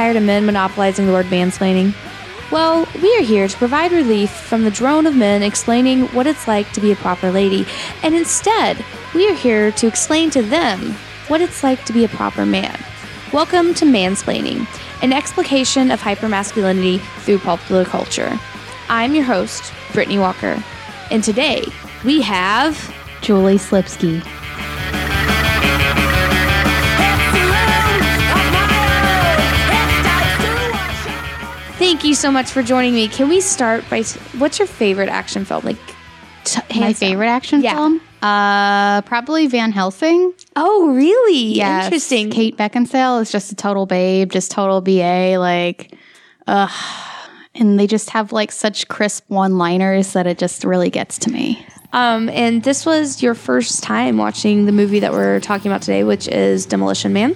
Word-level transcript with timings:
tired 0.00 0.16
of 0.16 0.22
men 0.22 0.46
monopolizing 0.46 1.04
the 1.04 1.12
word 1.12 1.26
mansplaining? 1.26 1.94
Well, 2.50 2.88
we 3.02 3.14
are 3.18 3.22
here 3.22 3.46
to 3.46 3.56
provide 3.58 3.92
relief 3.92 4.30
from 4.30 4.64
the 4.64 4.70
drone 4.70 5.04
of 5.04 5.14
men 5.14 5.42
explaining 5.42 6.06
what 6.14 6.26
it's 6.26 6.48
like 6.48 6.72
to 6.72 6.80
be 6.80 6.90
a 6.90 6.96
proper 6.96 7.30
lady, 7.30 7.66
and 8.02 8.14
instead, 8.14 8.82
we 9.14 9.28
are 9.28 9.34
here 9.34 9.70
to 9.72 9.86
explain 9.86 10.30
to 10.30 10.40
them 10.40 10.94
what 11.28 11.42
it's 11.42 11.62
like 11.62 11.84
to 11.84 11.92
be 11.92 12.06
a 12.06 12.08
proper 12.08 12.46
man. 12.46 12.82
Welcome 13.30 13.74
to 13.74 13.84
Mansplaining, 13.84 14.66
an 15.02 15.12
explication 15.12 15.90
of 15.90 16.00
hypermasculinity 16.00 17.02
through 17.18 17.40
popular 17.40 17.84
culture. 17.84 18.40
I'm 18.88 19.14
your 19.14 19.24
host, 19.24 19.70
Brittany 19.92 20.18
Walker, 20.18 20.64
and 21.10 21.22
today 21.22 21.66
we 22.06 22.22
have 22.22 22.90
Julie 23.20 23.58
Slipsky. 23.58 24.22
Thank 31.80 32.04
you 32.04 32.14
so 32.14 32.30
much 32.30 32.50
for 32.50 32.62
joining 32.62 32.92
me. 32.92 33.08
Can 33.08 33.30
we 33.30 33.40
start 33.40 33.88
by 33.88 34.02
what's 34.36 34.58
your 34.58 34.68
favorite 34.68 35.08
action 35.08 35.46
film? 35.46 35.64
Like 35.64 35.78
t- 36.44 36.60
My 36.78 36.88
down. 36.88 36.94
favorite 36.94 37.28
action 37.28 37.62
Yeah. 37.62 37.74
film? 37.74 38.02
Uh, 38.20 39.00
probably 39.02 39.46
Van 39.46 39.72
Helsing. 39.72 40.34
Oh, 40.56 40.92
really? 40.94 41.54
Yes. 41.54 41.86
Interesting. 41.86 42.28
Kate 42.30 42.54
Beckinsale 42.54 43.22
is 43.22 43.32
just 43.32 43.50
a 43.50 43.54
total 43.54 43.86
babe, 43.86 44.30
just 44.30 44.50
total 44.50 44.82
BA. 44.82 45.38
Like, 45.38 45.96
ugh. 46.46 46.70
And 47.54 47.80
they 47.80 47.86
just 47.86 48.10
have 48.10 48.30
like 48.30 48.52
such 48.52 48.86
crisp 48.88 49.24
one 49.28 49.56
liners 49.56 50.12
that 50.12 50.26
it 50.26 50.36
just 50.36 50.64
really 50.64 50.90
gets 50.90 51.16
to 51.20 51.30
me. 51.30 51.64
Um, 51.94 52.28
and 52.28 52.62
this 52.62 52.84
was 52.84 53.22
your 53.22 53.34
first 53.34 53.82
time 53.82 54.18
watching 54.18 54.66
the 54.66 54.72
movie 54.72 55.00
that 55.00 55.12
we're 55.12 55.40
talking 55.40 55.70
about 55.72 55.80
today, 55.80 56.04
which 56.04 56.28
is 56.28 56.66
Demolition 56.66 57.14
Man. 57.14 57.34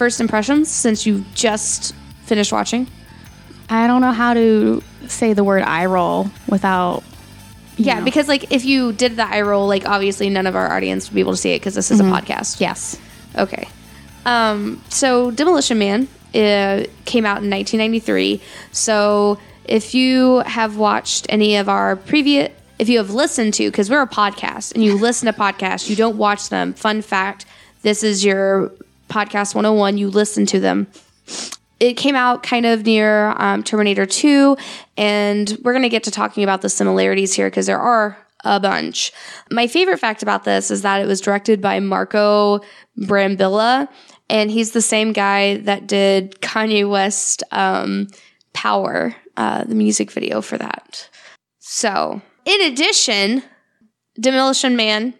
First 0.00 0.18
impressions 0.18 0.70
since 0.70 1.04
you 1.04 1.26
just 1.34 1.94
finished 2.24 2.52
watching. 2.52 2.86
I 3.68 3.86
don't 3.86 4.00
know 4.00 4.12
how 4.12 4.32
to 4.32 4.82
say 5.08 5.34
the 5.34 5.44
word 5.44 5.62
eye 5.62 5.84
roll 5.84 6.30
without. 6.48 7.04
Yeah, 7.76 7.98
know. 7.98 8.06
because 8.06 8.26
like 8.26 8.50
if 8.50 8.64
you 8.64 8.94
did 8.94 9.16
the 9.16 9.26
eye 9.26 9.42
roll, 9.42 9.68
like 9.68 9.86
obviously 9.86 10.30
none 10.30 10.46
of 10.46 10.56
our 10.56 10.72
audience 10.72 11.10
would 11.10 11.14
be 11.14 11.20
able 11.20 11.32
to 11.32 11.36
see 11.36 11.50
it 11.50 11.58
because 11.58 11.74
this 11.74 11.90
is 11.90 12.00
a 12.00 12.04
podcast. 12.04 12.60
Yes. 12.60 12.98
Okay. 13.36 13.68
Um, 14.24 14.82
so 14.88 15.32
Demolition 15.32 15.78
Man 15.78 16.08
uh, 16.34 16.84
came 17.04 17.26
out 17.26 17.42
in 17.42 17.50
1993. 17.50 18.40
So 18.72 19.38
if 19.66 19.94
you 19.94 20.38
have 20.46 20.78
watched 20.78 21.26
any 21.28 21.56
of 21.56 21.68
our 21.68 21.96
previous, 21.96 22.50
if 22.78 22.88
you 22.88 22.96
have 22.96 23.10
listened 23.10 23.52
to, 23.52 23.70
because 23.70 23.90
we're 23.90 24.00
a 24.00 24.08
podcast 24.08 24.72
and 24.72 24.82
you 24.82 24.96
listen 24.96 25.30
to 25.30 25.38
podcasts, 25.38 25.90
you 25.90 25.94
don't 25.96 26.16
watch 26.16 26.48
them. 26.48 26.72
Fun 26.72 27.02
fact: 27.02 27.44
this 27.82 28.02
is 28.02 28.24
your 28.24 28.72
podcast 29.10 29.54
101. 29.54 29.98
You 29.98 30.08
listen 30.08 30.46
to 30.46 30.60
them. 30.60 30.86
It 31.80 31.94
came 31.94 32.14
out 32.14 32.42
kind 32.42 32.66
of 32.66 32.84
near 32.84 33.30
um, 33.38 33.62
Terminator 33.62 34.06
2, 34.06 34.56
and 34.96 35.58
we're 35.62 35.72
going 35.72 35.82
to 35.82 35.88
get 35.88 36.04
to 36.04 36.10
talking 36.10 36.44
about 36.44 36.62
the 36.62 36.68
similarities 36.68 37.34
here 37.34 37.48
because 37.48 37.66
there 37.66 37.80
are 37.80 38.16
a 38.44 38.60
bunch. 38.60 39.12
My 39.50 39.66
favorite 39.66 39.98
fact 39.98 40.22
about 40.22 40.44
this 40.44 40.70
is 40.70 40.82
that 40.82 41.00
it 41.00 41.06
was 41.06 41.20
directed 41.20 41.60
by 41.60 41.80
Marco 41.80 42.60
Brambilla, 42.98 43.88
and 44.28 44.50
he's 44.50 44.72
the 44.72 44.82
same 44.82 45.12
guy 45.12 45.56
that 45.58 45.86
did 45.86 46.40
Kanye 46.40 46.88
West 46.88 47.42
um, 47.50 48.08
Power, 48.52 49.14
uh, 49.36 49.64
the 49.64 49.74
music 49.74 50.10
video 50.10 50.40
for 50.42 50.58
that. 50.58 51.08
So, 51.58 52.20
in 52.44 52.72
addition, 52.72 53.42
Demolition 54.18 54.76
Man, 54.76 55.14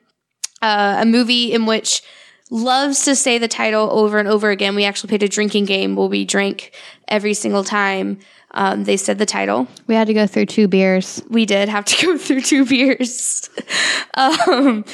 uh, 0.62 0.99
a 1.01 1.07
movie 1.07 1.53
in 1.53 1.65
which 1.65 2.03
loves 2.50 3.05
to 3.05 3.16
say 3.16 3.38
the 3.38 3.49
title 3.49 3.88
over 3.91 4.19
and 4.19 4.28
over 4.28 4.50
again. 4.50 4.75
We 4.75 4.84
actually 4.84 5.09
played 5.09 5.22
a 5.22 5.28
drinking 5.28 5.65
game 5.65 5.97
where 5.97 6.09
we 6.09 6.25
drank 6.25 6.72
every 7.09 7.34
single 7.34 7.65
time 7.65 8.19
um, 8.53 8.84
they 8.84 8.97
said 8.97 9.19
the 9.19 9.27
title. 9.27 9.69
We 9.87 9.94
had 9.94 10.09
to 10.09 10.15
go 10.15 10.27
through 10.27 10.47
two 10.47 10.66
beers. 10.69 11.22
We 11.28 11.47
did 11.47 11.69
have 11.69 11.84
to 11.87 12.06
go 12.06 12.19
through 12.19 12.43
two 12.43 12.65
beers. 12.65 13.49
um, 14.15 14.84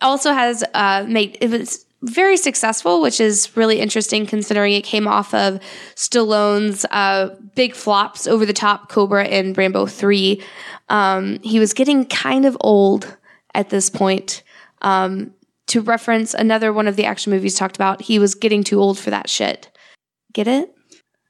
also 0.00 0.32
has 0.32 0.64
uh, 0.74 1.04
made 1.06 1.36
it 1.40 1.50
was 1.50 1.84
very 2.02 2.36
successful, 2.36 3.00
which 3.00 3.20
is 3.20 3.56
really 3.56 3.78
interesting 3.78 4.26
considering 4.26 4.72
it 4.72 4.82
came 4.82 5.06
off 5.06 5.32
of 5.34 5.60
Stallone's 5.94 6.84
uh, 6.90 7.36
big 7.54 7.74
flops, 7.74 8.26
over 8.26 8.44
the 8.44 8.52
top 8.52 8.88
Cobra 8.88 9.24
and 9.24 9.56
Rambo 9.56 9.86
Three. 9.86 10.42
Um, 10.88 11.38
he 11.42 11.58
was 11.60 11.74
getting 11.74 12.06
kind 12.06 12.44
of 12.44 12.56
old 12.60 13.16
at 13.54 13.70
this 13.70 13.88
point. 13.88 14.42
Um, 14.80 15.32
to 15.68 15.80
reference 15.80 16.34
another 16.34 16.72
one 16.72 16.88
of 16.88 16.96
the 16.96 17.04
action 17.04 17.32
movies 17.32 17.54
talked 17.54 17.76
about, 17.76 18.02
he 18.02 18.18
was 18.18 18.34
getting 18.34 18.64
too 18.64 18.80
old 18.80 18.98
for 18.98 19.10
that 19.10 19.28
shit. 19.28 19.70
Get 20.32 20.48
it? 20.48 20.74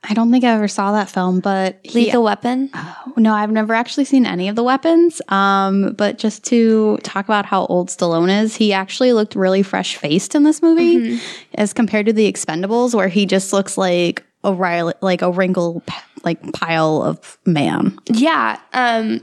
I 0.05 0.15
don't 0.15 0.33
think 0.33 0.43
I 0.43 0.49
ever 0.49 0.67
saw 0.67 0.93
that 0.93 1.09
film, 1.09 1.39
but 1.39 1.79
he, 1.85 2.07
Lethal 2.07 2.25
Weapon. 2.25 2.71
No, 3.17 3.33
I've 3.33 3.53
never 3.53 3.73
actually 3.73 4.05
seen 4.05 4.27
any 4.27 4.49
of 4.49 4.57
the 4.57 4.65
weapons. 4.65 5.23
Um, 5.29 5.93
but 5.93 6.19
just 6.19 6.43
to 6.47 6.99
talk 7.05 7.25
about 7.25 7.47
how 7.47 7.67
old 7.67 7.89
Stallone 7.89 8.43
is, 8.43 8.57
he 8.57 8.73
actually 8.73 9.13
looked 9.13 9.37
really 9.37 9.63
fresh 9.63 9.97
faced 9.97 10.35
in 10.35 10.43
this 10.43 10.61
movie, 10.61 11.21
as 11.55 11.73
compared 11.73 12.07
to 12.07 12.13
the 12.13 12.31
Expendables, 12.33 12.95
where 12.97 13.07
he 13.07 13.27
just 13.27 13.53
looks 13.53 13.79
like 13.79 14.25
a 14.43 14.53
rile- 14.53 14.95
like 15.03 15.23
a 15.23 15.31
wrinkled 15.31 15.87
p- 15.87 15.95
like 16.25 16.53
pile 16.53 17.03
of 17.03 17.39
man. 17.47 17.97
Yeah. 18.07 18.59
Um, 18.73 19.21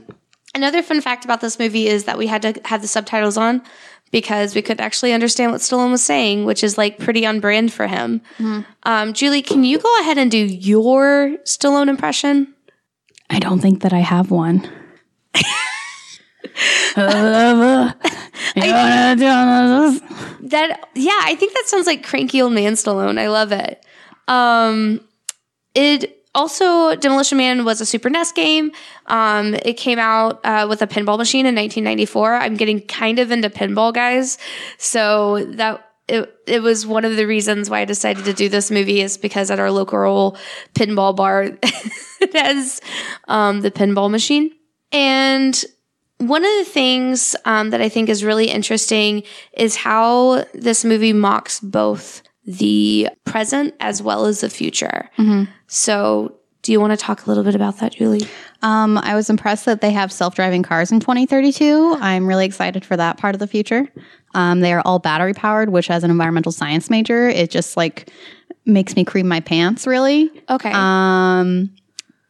another 0.54 0.82
fun 0.82 1.02
fact 1.02 1.26
about 1.26 1.42
this 1.42 1.58
movie 1.58 1.88
is 1.88 2.04
that 2.04 2.16
we 2.16 2.26
had 2.26 2.40
to 2.40 2.58
have 2.64 2.80
the 2.80 2.88
subtitles 2.88 3.36
on 3.36 3.60
because 4.10 4.54
we 4.54 4.62
couldn't 4.62 4.84
actually 4.84 5.12
understand 5.12 5.52
what 5.52 5.60
Stallone 5.60 5.90
was 5.90 6.02
saying, 6.02 6.44
which 6.44 6.64
is 6.64 6.76
like 6.76 6.98
pretty 6.98 7.24
on 7.24 7.40
brand 7.40 7.72
for 7.72 7.86
him. 7.86 8.20
Um, 8.84 9.12
Julie, 9.12 9.42
can 9.42 9.64
you 9.64 9.78
go 9.78 10.00
ahead 10.00 10.18
and 10.18 10.30
do 10.30 10.38
your 10.38 11.36
Stallone 11.44 11.88
impression? 11.88 12.54
I 13.28 13.38
don't 13.38 13.60
think 13.60 13.82
that 13.82 13.92
I 13.92 14.00
have 14.00 14.30
one. 14.30 14.68
That 20.42 20.88
yeah, 20.94 21.20
I 21.22 21.36
think 21.36 21.54
that 21.54 21.64
sounds 21.66 21.86
like 21.86 22.04
cranky 22.04 22.42
old 22.42 22.52
man 22.52 22.72
Stallone. 22.72 23.18
I 23.18 23.28
love 23.28 23.52
it. 23.52 23.84
Um, 24.26 25.00
it 25.74 26.19
also 26.34 26.94
Demolition 26.96 27.38
Man 27.38 27.64
was 27.64 27.80
a 27.80 27.86
Super 27.86 28.10
NES 28.10 28.32
game. 28.32 28.72
Um, 29.06 29.54
it 29.54 29.74
came 29.74 29.98
out 29.98 30.40
uh, 30.44 30.66
with 30.68 30.82
a 30.82 30.86
pinball 30.86 31.18
machine 31.18 31.46
in 31.46 31.54
1994. 31.54 32.34
I'm 32.34 32.56
getting 32.56 32.80
kind 32.80 33.18
of 33.18 33.30
into 33.30 33.50
pinball, 33.50 33.92
guys. 33.92 34.38
So 34.78 35.44
that 35.44 35.86
it 36.08 36.34
it 36.46 36.62
was 36.62 36.86
one 36.86 37.04
of 37.04 37.16
the 37.16 37.26
reasons 37.26 37.70
why 37.70 37.80
I 37.80 37.84
decided 37.84 38.24
to 38.24 38.32
do 38.32 38.48
this 38.48 38.70
movie 38.70 39.00
is 39.00 39.16
because 39.16 39.50
at 39.50 39.60
our 39.60 39.70
local 39.70 40.36
pinball 40.74 41.14
bar 41.14 41.42
it 41.62 42.34
has 42.34 42.80
um, 43.28 43.60
the 43.60 43.70
pinball 43.70 44.10
machine 44.10 44.50
and 44.92 45.64
one 46.18 46.44
of 46.44 46.50
the 46.58 46.70
things 46.70 47.34
um, 47.46 47.70
that 47.70 47.80
I 47.80 47.88
think 47.88 48.10
is 48.10 48.22
really 48.22 48.50
interesting 48.50 49.22
is 49.54 49.76
how 49.76 50.44
this 50.52 50.84
movie 50.84 51.14
mocks 51.14 51.60
both 51.60 52.22
the 52.46 53.08
present 53.24 53.74
as 53.80 54.02
well 54.02 54.24
as 54.26 54.40
the 54.40 54.50
future. 54.50 55.08
So, 55.66 56.36
do 56.62 56.72
you 56.72 56.80
want 56.80 56.90
to 56.92 56.96
talk 56.96 57.24
a 57.24 57.28
little 57.28 57.42
bit 57.44 57.54
about 57.54 57.78
that, 57.78 57.92
Julie? 57.92 58.26
Um, 58.62 58.98
I 58.98 59.14
was 59.14 59.30
impressed 59.30 59.64
that 59.64 59.80
they 59.80 59.92
have 59.92 60.12
self 60.12 60.34
driving 60.34 60.62
cars 60.62 60.92
in 60.92 61.00
2032. 61.00 61.96
I'm 62.00 62.26
really 62.26 62.44
excited 62.44 62.84
for 62.84 62.96
that 62.96 63.16
part 63.16 63.34
of 63.34 63.38
the 63.38 63.46
future. 63.46 63.88
Um, 64.34 64.60
they 64.60 64.72
are 64.72 64.82
all 64.84 64.98
battery 64.98 65.32
powered, 65.34 65.70
which, 65.70 65.90
as 65.90 66.04
an 66.04 66.10
environmental 66.10 66.52
science 66.52 66.90
major, 66.90 67.28
it 67.28 67.50
just 67.50 67.76
like 67.76 68.10
makes 68.66 68.94
me 68.94 69.04
cream 69.04 69.26
my 69.26 69.40
pants. 69.40 69.86
Really, 69.86 70.30
Okay. 70.50 70.70
um, 70.74 71.70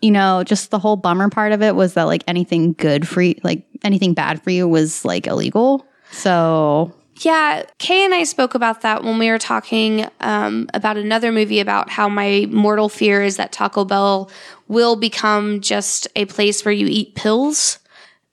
you 0.01 0.11
know, 0.13 0.45
just 0.45 0.71
the 0.71 0.79
whole 0.79 0.97
bummer 0.97 1.29
part 1.29 1.53
of 1.53 1.61
it 1.63 1.75
was 1.75 1.95
that 1.95 2.05
like 2.05 2.23
anything 2.29 2.73
good 2.75 3.07
for 3.09 3.21
you, 3.23 3.35
like 3.43 3.65
anything 3.83 4.15
bad 4.15 4.41
for 4.43 4.51
you, 4.51 4.69
was 4.69 5.05
like 5.05 5.27
illegal. 5.27 5.85
So 6.13 6.95
Yeah, 7.21 7.65
Kay 7.79 8.05
and 8.05 8.15
I 8.15 8.25
spoke 8.25 8.55
about 8.55 8.81
that 8.81 9.05
when 9.05 9.19
we 9.19 9.31
were 9.31 9.39
talking 9.39 10.07
um, 10.21 10.69
about 10.73 10.97
another 10.97 11.31
movie 11.33 11.61
about 11.61 11.91
how 11.91 12.09
my 12.09 12.47
mortal 12.51 12.89
fear 12.89 13.23
is 13.23 13.37
that 13.37 13.53
Taco 13.53 13.85
Bell 13.85 14.31
will 14.69 14.97
become 14.97 15.61
just 15.61 16.09
a 16.17 16.25
place 16.25 16.65
where 16.65 16.73
you 16.73 16.87
eat 16.89 17.15
pills 17.15 17.79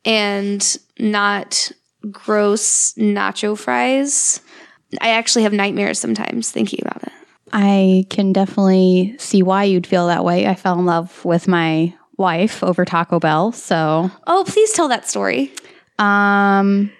and 0.06 0.78
not 1.00 1.70
gross 2.12 2.94
nacho 2.94 3.58
fries. 3.58 4.40
I 5.02 5.10
actually 5.10 5.44
have 5.44 5.52
nightmares 5.54 6.00
sometimes 6.00 6.50
thinking 6.50 6.80
about 6.82 7.04
it. 7.04 7.12
I 7.52 8.06
can 8.10 8.32
definitely 8.32 9.16
see 9.20 9.44
why 9.44 9.66
you'd 9.66 9.88
feel 9.88 10.08
that 10.08 10.24
way. 10.24 10.48
I 10.48 10.56
fell 10.56 10.80
in 10.80 10.86
love 10.86 11.26
with 11.26 11.48
my 11.48 11.94
wife 12.18 12.64
over 12.64 12.86
Taco 12.86 13.20
Bell. 13.20 13.52
So, 13.52 14.10
Oh, 14.28 14.44
please 14.48 14.72
tell 14.74 14.88
that 14.88 15.08
story. 15.10 15.52
um, 16.00 16.92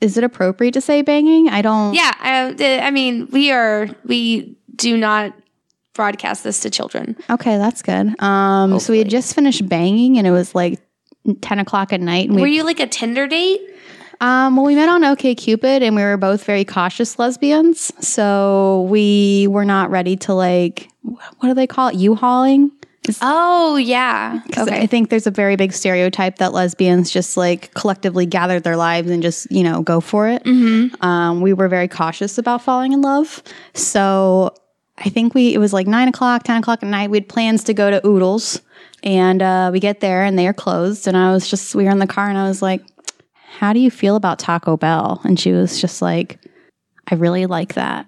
is 0.00 0.16
it 0.16 0.24
appropriate 0.24 0.72
to 0.72 0.80
say 0.80 1.02
banging? 1.02 1.48
I 1.48 1.62
don't. 1.62 1.94
Yeah, 1.94 2.12
I, 2.18 2.80
I 2.82 2.90
mean, 2.90 3.28
we 3.30 3.50
are 3.50 3.88
we 4.04 4.56
do 4.76 4.96
not 4.96 5.34
broadcast 5.94 6.44
this 6.44 6.60
to 6.60 6.70
children. 6.70 7.16
Okay, 7.28 7.58
that's 7.58 7.82
good. 7.82 8.20
Um, 8.22 8.78
so 8.80 8.92
we 8.92 8.98
had 8.98 9.10
just 9.10 9.34
finished 9.34 9.68
banging, 9.68 10.18
and 10.18 10.26
it 10.26 10.30
was 10.30 10.54
like 10.54 10.80
ten 11.42 11.58
o'clock 11.58 11.92
at 11.92 12.00
night. 12.00 12.26
And 12.28 12.36
we, 12.36 12.42
Were 12.42 12.48
you 12.48 12.64
like 12.64 12.80
a 12.80 12.86
Tinder 12.86 13.26
date? 13.26 13.60
um, 14.20 14.56
well, 14.56 14.64
we 14.66 14.74
met 14.74 14.88
on 14.88 15.04
OK 15.04 15.34
Cupid, 15.34 15.82
and 15.82 15.94
we 15.94 16.02
were 16.02 16.16
both 16.16 16.44
very 16.44 16.64
cautious 16.64 17.18
lesbians, 17.18 17.92
so 18.06 18.86
we 18.90 19.46
were 19.48 19.64
not 19.64 19.90
ready 19.90 20.16
to 20.16 20.34
like 20.34 20.88
what 21.02 21.48
do 21.48 21.54
they 21.54 21.66
call 21.66 21.88
it? 21.88 21.94
U-hauling. 21.96 22.70
Oh 23.22 23.76
yeah. 23.76 24.40
'Cause 24.52 24.68
I 24.68 24.86
think 24.86 25.08
there's 25.10 25.26
a 25.26 25.30
very 25.30 25.56
big 25.56 25.72
stereotype 25.72 26.36
that 26.36 26.52
lesbians 26.52 27.10
just 27.10 27.36
like 27.36 27.72
collectively 27.74 28.26
gather 28.26 28.60
their 28.60 28.76
lives 28.76 29.10
and 29.10 29.22
just, 29.22 29.50
you 29.50 29.62
know, 29.62 29.82
go 29.82 30.00
for 30.00 30.28
it. 30.28 30.42
Um, 31.00 31.40
we 31.40 31.52
were 31.52 31.68
very 31.68 31.88
cautious 31.88 32.36
about 32.38 32.62
falling 32.62 32.92
in 32.92 33.00
love. 33.00 33.42
So 33.74 34.54
I 34.98 35.08
think 35.08 35.34
we, 35.34 35.54
it 35.54 35.58
was 35.58 35.72
like 35.72 35.86
nine 35.86 36.08
o'clock, 36.08 36.42
10 36.44 36.58
o'clock 36.58 36.82
at 36.82 36.88
night. 36.88 37.10
We 37.10 37.16
had 37.16 37.28
plans 37.28 37.64
to 37.64 37.74
go 37.74 37.90
to 37.90 38.06
Oodles 38.06 38.60
and 39.02 39.40
uh, 39.40 39.70
we 39.72 39.80
get 39.80 40.00
there 40.00 40.22
and 40.22 40.38
they 40.38 40.46
are 40.46 40.52
closed. 40.52 41.08
And 41.08 41.16
I 41.16 41.32
was 41.32 41.48
just, 41.48 41.74
we 41.74 41.84
were 41.84 41.90
in 41.90 42.00
the 42.00 42.06
car 42.06 42.28
and 42.28 42.36
I 42.36 42.46
was 42.46 42.60
like, 42.60 42.82
how 43.58 43.72
do 43.72 43.80
you 43.80 43.90
feel 43.90 44.14
about 44.14 44.38
Taco 44.38 44.76
Bell? 44.76 45.20
And 45.24 45.40
she 45.40 45.52
was 45.52 45.80
just 45.80 46.02
like, 46.02 46.38
I 47.10 47.14
really 47.14 47.46
like 47.46 47.74
that. 47.74 48.06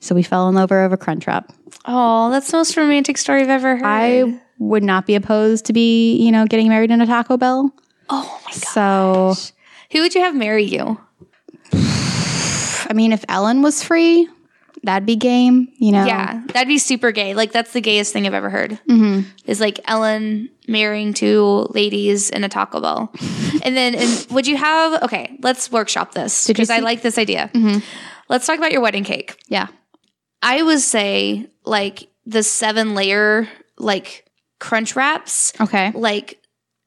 So 0.00 0.14
we 0.14 0.22
fell 0.22 0.48
in 0.48 0.54
love 0.54 0.70
over 0.70 0.94
a 0.94 0.98
Crunchwrap. 0.98 1.48
Oh, 1.84 2.30
that's 2.30 2.50
the 2.50 2.56
most 2.56 2.76
romantic 2.76 3.18
story 3.18 3.42
I've 3.42 3.48
ever 3.48 3.76
heard. 3.76 3.84
I 3.84 4.40
would 4.58 4.82
not 4.82 5.06
be 5.06 5.14
opposed 5.14 5.66
to 5.66 5.72
be, 5.72 6.16
you 6.16 6.30
know, 6.32 6.46
getting 6.46 6.68
married 6.68 6.90
in 6.90 7.00
a 7.00 7.06
Taco 7.06 7.36
Bell. 7.36 7.72
oh 8.10 8.40
my 8.44 8.52
god. 8.52 8.62
So, 8.62 9.34
Who 9.92 10.00
would 10.02 10.14
you 10.14 10.20
have 10.22 10.34
marry 10.34 10.64
you? 10.64 10.98
I 11.72 12.92
mean, 12.94 13.12
if 13.12 13.24
Ellen 13.28 13.62
was 13.62 13.82
free, 13.82 14.28
that'd 14.82 15.06
be 15.06 15.16
game, 15.16 15.68
you 15.78 15.92
know? 15.92 16.04
Yeah, 16.04 16.42
that'd 16.48 16.68
be 16.68 16.78
super 16.78 17.10
gay. 17.10 17.34
Like 17.34 17.52
that's 17.52 17.72
the 17.72 17.80
gayest 17.80 18.12
thing 18.12 18.26
I've 18.26 18.34
ever 18.34 18.50
heard. 18.50 18.72
Mm-hmm. 18.88 19.28
Is 19.46 19.60
like 19.60 19.80
Ellen 19.86 20.50
marrying 20.68 21.12
two 21.14 21.66
ladies 21.70 22.30
in 22.30 22.44
a 22.44 22.48
Taco 22.48 22.80
Bell, 22.80 23.12
and 23.62 23.76
then 23.76 23.94
and 23.94 24.26
would 24.30 24.46
you 24.46 24.56
have? 24.56 25.02
Okay, 25.02 25.36
let's 25.42 25.70
workshop 25.72 26.12
this 26.14 26.46
because 26.46 26.70
I 26.70 26.78
like 26.78 27.02
this 27.02 27.18
idea. 27.18 27.50
Let's 28.28 28.46
talk 28.46 28.58
about 28.58 28.72
your 28.72 28.80
wedding 28.80 29.04
cake. 29.04 29.40
Yeah. 29.48 29.68
I 30.42 30.62
would 30.62 30.80
say 30.80 31.48
like 31.64 32.08
the 32.24 32.42
seven 32.42 32.94
layer 32.94 33.48
like 33.78 34.26
crunch 34.58 34.96
wraps, 34.96 35.52
Okay. 35.60 35.92
like 35.94 36.40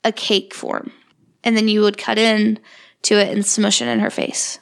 a 0.03 0.11
cake 0.11 0.53
form, 0.53 0.91
and 1.43 1.55
then 1.57 1.67
you 1.67 1.81
would 1.81 1.97
cut 1.97 2.17
in 2.17 2.59
to 3.03 3.15
it 3.15 3.29
and 3.33 3.45
smush 3.45 3.81
it 3.81 3.87
in 3.87 3.99
her 3.99 4.09
face. 4.09 4.59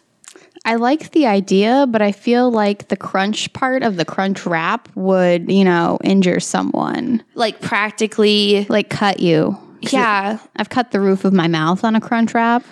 I 0.66 0.76
like 0.76 1.12
the 1.12 1.28
idea, 1.28 1.86
but 1.88 2.02
I 2.02 2.12
feel 2.12 2.52
like 2.52 2.90
the 2.90 2.98
crunch 2.98 3.54
part 3.54 3.84
of 3.84 3.96
the 3.96 4.04
crunch 4.04 4.46
wrap 4.46 4.90
would, 4.96 5.50
you 5.50 5.64
know, 5.64 5.98
injure 6.04 6.40
someone, 6.42 7.24
Like 7.36 7.62
practically, 7.62 8.66
like 8.70 8.90
cut 8.90 9.20
you. 9.22 9.58
yeah. 9.82 10.40
I've 10.58 10.70
cut 10.70 10.92
the 10.92 11.00
roof 11.00 11.24
of 11.24 11.32
my 11.32 11.48
mouth 11.48 11.84
on 11.86 11.96
a 11.96 12.02
crunch 12.02 12.34
wrap. 12.34 12.66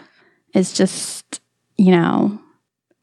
It's 0.53 0.73
just, 0.73 1.39
you 1.77 1.91
know, 1.91 2.37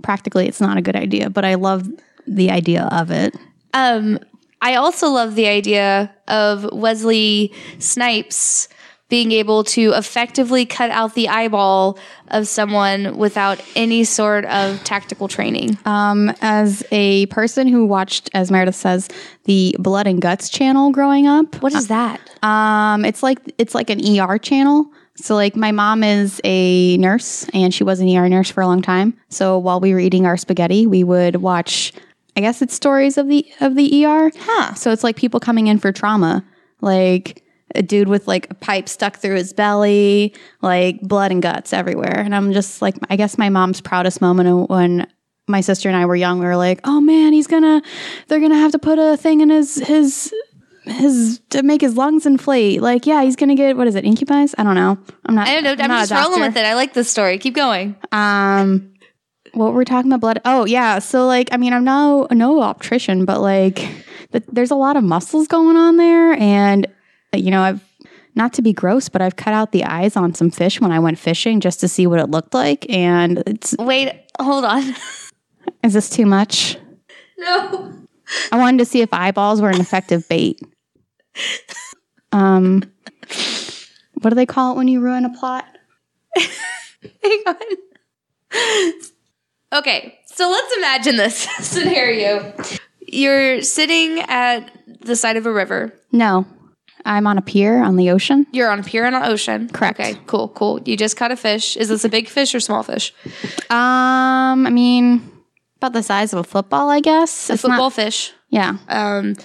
practically 0.02 0.46
it's 0.46 0.60
not 0.60 0.76
a 0.76 0.82
good 0.82 0.96
idea, 0.96 1.30
but 1.30 1.44
I 1.46 1.54
love 1.54 1.88
the 2.26 2.50
idea 2.50 2.88
of 2.92 3.10
it. 3.10 3.34
Um, 3.74 4.18
I 4.60 4.76
also 4.76 5.08
love 5.08 5.34
the 5.34 5.48
idea 5.48 6.14
of 6.28 6.68
Wesley 6.72 7.52
Snipes 7.78 8.68
being 9.12 9.30
able 9.30 9.62
to 9.62 9.92
effectively 9.92 10.64
cut 10.64 10.90
out 10.90 11.14
the 11.14 11.28
eyeball 11.28 11.98
of 12.28 12.48
someone 12.48 13.18
without 13.18 13.60
any 13.76 14.04
sort 14.04 14.46
of 14.46 14.82
tactical 14.84 15.28
training. 15.28 15.76
Um, 15.84 16.32
as 16.40 16.82
a 16.90 17.26
person 17.26 17.68
who 17.68 17.84
watched, 17.84 18.30
as 18.32 18.50
Meredith 18.50 18.74
says, 18.74 19.08
the 19.44 19.76
Blood 19.78 20.06
and 20.06 20.18
Guts 20.22 20.48
channel 20.48 20.90
growing 20.92 21.26
up, 21.26 21.62
What 21.62 21.74
is 21.74 21.88
that? 21.88 22.20
Um, 22.42 23.04
it's 23.04 23.22
like 23.22 23.38
it's 23.58 23.74
like 23.74 23.90
an 23.90 24.00
ER 24.18 24.38
channel. 24.38 24.86
So 25.16 25.34
like 25.34 25.56
my 25.56 25.72
mom 25.72 26.02
is 26.02 26.40
a 26.42 26.96
nurse 26.96 27.46
and 27.52 27.74
she 27.74 27.84
was 27.84 28.00
an 28.00 28.08
ER 28.08 28.30
nurse 28.30 28.50
for 28.50 28.62
a 28.62 28.66
long 28.66 28.80
time. 28.80 29.12
So 29.28 29.58
while 29.58 29.78
we 29.78 29.92
were 29.92 30.00
eating 30.00 30.24
our 30.24 30.38
spaghetti, 30.38 30.86
we 30.86 31.04
would 31.04 31.36
watch 31.36 31.92
I 32.36 32.40
guess 32.40 32.62
it's 32.62 32.74
stories 32.74 33.18
of 33.18 33.28
the 33.28 33.46
of 33.60 33.74
the 33.74 34.04
ER. 34.04 34.30
Huh. 34.38 34.74
So 34.74 34.90
it's 34.90 35.04
like 35.04 35.16
people 35.16 35.40
coming 35.40 35.66
in 35.66 35.78
for 35.78 35.92
trauma. 35.92 36.44
Like 36.80 37.44
a 37.74 37.82
dude 37.82 38.08
with 38.08 38.28
like 38.28 38.50
a 38.50 38.54
pipe 38.54 38.88
stuck 38.88 39.18
through 39.18 39.36
his 39.36 39.52
belly, 39.52 40.34
like 40.60 41.00
blood 41.00 41.30
and 41.30 41.42
guts 41.42 41.72
everywhere. 41.72 42.18
And 42.18 42.34
I'm 42.34 42.52
just 42.52 42.82
like 42.82 42.96
I 43.10 43.16
guess 43.16 43.38
my 43.38 43.48
mom's 43.48 43.80
proudest 43.80 44.20
moment 44.20 44.68
when 44.68 45.06
my 45.48 45.60
sister 45.60 45.88
and 45.88 45.96
I 45.96 46.06
were 46.06 46.16
young, 46.16 46.38
we 46.38 46.46
were 46.46 46.56
like, 46.56 46.80
"Oh 46.84 47.00
man, 47.00 47.32
he's 47.32 47.46
gonna, 47.46 47.82
they're 48.28 48.40
gonna 48.40 48.58
have 48.58 48.72
to 48.72 48.78
put 48.78 48.98
a 48.98 49.16
thing 49.16 49.40
in 49.40 49.50
his 49.50 49.76
his 49.76 50.32
his 50.84 51.40
to 51.50 51.62
make 51.62 51.80
his 51.80 51.96
lungs 51.96 52.26
inflate. 52.26 52.80
Like, 52.80 53.06
yeah, 53.06 53.22
he's 53.22 53.36
gonna 53.36 53.54
get 53.54 53.76
what 53.76 53.86
is 53.86 53.94
it, 53.94 54.04
incubus? 54.04 54.54
I 54.58 54.64
don't 54.64 54.74
know. 54.74 54.98
I'm 55.26 55.34
not. 55.34 55.48
I 55.48 55.54
don't 55.54 55.64
know. 55.64 55.84
I'm, 55.84 55.88
not 55.88 56.08
just 56.08 56.12
rolling 56.12 56.40
with 56.40 56.56
it. 56.56 56.64
I 56.64 56.74
like 56.74 56.94
this 56.94 57.10
story. 57.10 57.38
Keep 57.38 57.54
going. 57.54 57.96
Um, 58.10 58.91
what 59.54 59.72
were 59.72 59.78
we 59.78 59.84
talking 59.84 60.10
about? 60.10 60.20
Blood. 60.20 60.40
Oh 60.44 60.64
yeah. 60.64 60.98
So 60.98 61.26
like, 61.26 61.48
I 61.52 61.56
mean, 61.56 61.72
I'm 61.72 61.84
no 61.84 62.26
no 62.30 62.60
optician, 62.62 63.24
but 63.24 63.40
like, 63.40 63.76
th- 64.32 64.44
there's 64.50 64.70
a 64.70 64.76
lot 64.76 64.96
of 64.96 65.04
muscles 65.04 65.46
going 65.46 65.76
on 65.76 65.96
there, 65.96 66.34
and 66.34 66.86
you 67.34 67.50
know, 67.50 67.62
I've 67.62 67.84
not 68.34 68.54
to 68.54 68.62
be 68.62 68.72
gross, 68.72 69.08
but 69.08 69.20
I've 69.20 69.36
cut 69.36 69.52
out 69.52 69.72
the 69.72 69.84
eyes 69.84 70.16
on 70.16 70.34
some 70.34 70.50
fish 70.50 70.80
when 70.80 70.90
I 70.90 70.98
went 70.98 71.18
fishing 71.18 71.60
just 71.60 71.80
to 71.80 71.88
see 71.88 72.06
what 72.06 72.18
it 72.18 72.30
looked 72.30 72.54
like, 72.54 72.88
and 72.88 73.42
it's 73.46 73.74
Wait, 73.78 74.12
hold 74.40 74.64
on. 74.64 74.94
is 75.82 75.92
this 75.92 76.08
too 76.08 76.26
much? 76.26 76.76
no. 77.38 77.92
I 78.50 78.56
wanted 78.56 78.78
to 78.78 78.84
see 78.86 79.02
if 79.02 79.12
eyeballs 79.12 79.60
were 79.60 79.68
an 79.68 79.80
effective 79.80 80.26
bait. 80.28 80.58
Um, 82.30 82.82
what 84.22 84.30
do 84.30 84.34
they 84.36 84.46
call 84.46 84.72
it 84.72 84.76
when 84.76 84.88
you 84.88 85.00
ruin 85.00 85.26
a 85.26 85.30
plot? 85.38 85.66
Hang 87.22 87.42
on. 87.46 88.94
Okay, 89.72 90.18
so 90.26 90.50
let's 90.50 90.76
imagine 90.76 91.16
this 91.16 91.34
scenario. 91.60 92.52
You're 93.06 93.62
sitting 93.62 94.20
at 94.20 94.70
the 95.00 95.16
side 95.16 95.36
of 95.36 95.46
a 95.46 95.52
river. 95.52 95.92
No, 96.12 96.46
I'm 97.04 97.26
on 97.26 97.38
a 97.38 97.42
pier 97.42 97.82
on 97.82 97.96
the 97.96 98.10
ocean. 98.10 98.46
You're 98.52 98.70
on 98.70 98.80
a 98.80 98.82
pier 98.82 99.06
on 99.06 99.14
an 99.14 99.22
ocean. 99.24 99.68
Correct. 99.70 99.98
Okay, 99.98 100.18
cool, 100.26 100.48
cool. 100.50 100.80
You 100.84 100.96
just 100.96 101.16
caught 101.16 101.30
a 101.32 101.36
fish. 101.36 101.76
Is 101.76 101.88
this 101.88 102.04
a 102.04 102.08
big 102.08 102.28
fish 102.28 102.54
or 102.54 102.60
small 102.60 102.82
fish? 102.82 103.12
Um, 103.70 104.66
I 104.66 104.70
mean, 104.70 105.22
about 105.78 105.92
the 105.94 106.02
size 106.02 106.32
of 106.32 106.38
a 106.40 106.44
football, 106.44 106.90
I 106.90 107.00
guess. 107.00 107.48
A 107.50 107.54
It's 107.54 107.62
football 107.62 107.78
Not, 107.90 107.92
fish. 107.94 108.32
yeah, 108.50 108.76
Um, 108.88 109.36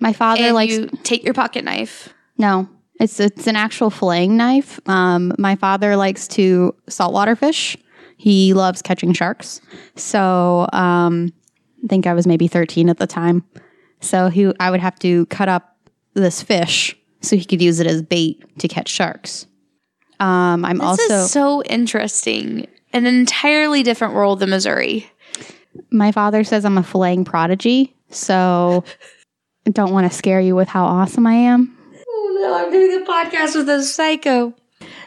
my 0.00 0.12
father 0.12 0.42
and 0.42 0.54
likes. 0.54 0.72
you 0.72 0.88
take 1.04 1.24
your 1.24 1.34
pocket 1.34 1.64
knife. 1.64 2.12
no, 2.38 2.68
it's 3.00 3.20
it's 3.20 3.46
an 3.46 3.56
actual 3.56 3.90
filleting 3.90 4.30
knife. 4.32 4.80
Um, 4.88 5.32
my 5.38 5.54
father 5.56 5.96
likes 5.96 6.26
to 6.28 6.74
saltwater 6.88 7.36
fish. 7.36 7.76
He 8.16 8.54
loves 8.54 8.82
catching 8.82 9.12
sharks. 9.12 9.60
So, 9.94 10.66
um, 10.72 11.32
I 11.84 11.86
think 11.88 12.06
I 12.06 12.14
was 12.14 12.26
maybe 12.26 12.48
13 12.48 12.88
at 12.88 12.98
the 12.98 13.06
time. 13.06 13.44
So 14.00 14.28
he, 14.28 14.52
I 14.58 14.70
would 14.70 14.80
have 14.80 14.98
to 15.00 15.26
cut 15.26 15.48
up 15.48 15.76
this 16.14 16.42
fish 16.42 16.96
so 17.20 17.36
he 17.36 17.44
could 17.44 17.60
use 17.62 17.78
it 17.80 17.86
as 17.86 18.02
bait 18.02 18.42
to 18.58 18.68
catch 18.68 18.88
sharks. 18.88 19.46
Um, 20.18 20.64
I'm 20.64 20.78
This 20.78 20.86
also 20.86 21.14
is 21.14 21.30
so 21.30 21.62
interesting. 21.64 22.66
An 22.92 23.04
entirely 23.06 23.82
different 23.82 24.14
world 24.14 24.40
than 24.40 24.50
Missouri. 24.50 25.10
my 25.90 26.10
father 26.12 26.42
says 26.44 26.64
I'm 26.64 26.78
a 26.78 26.82
filleting 26.82 27.24
prodigy. 27.26 27.94
So 28.08 28.84
I 29.66 29.70
don't 29.70 29.92
want 29.92 30.10
to 30.10 30.16
scare 30.16 30.40
you 30.40 30.54
with 30.56 30.68
how 30.68 30.86
awesome 30.86 31.26
I 31.26 31.34
am. 31.34 31.76
Oh 32.08 32.38
no, 32.40 32.54
I'm 32.54 32.70
doing 32.72 33.02
a 33.02 33.04
podcast 33.04 33.54
with 33.56 33.68
a 33.68 33.82
psycho. 33.82 34.54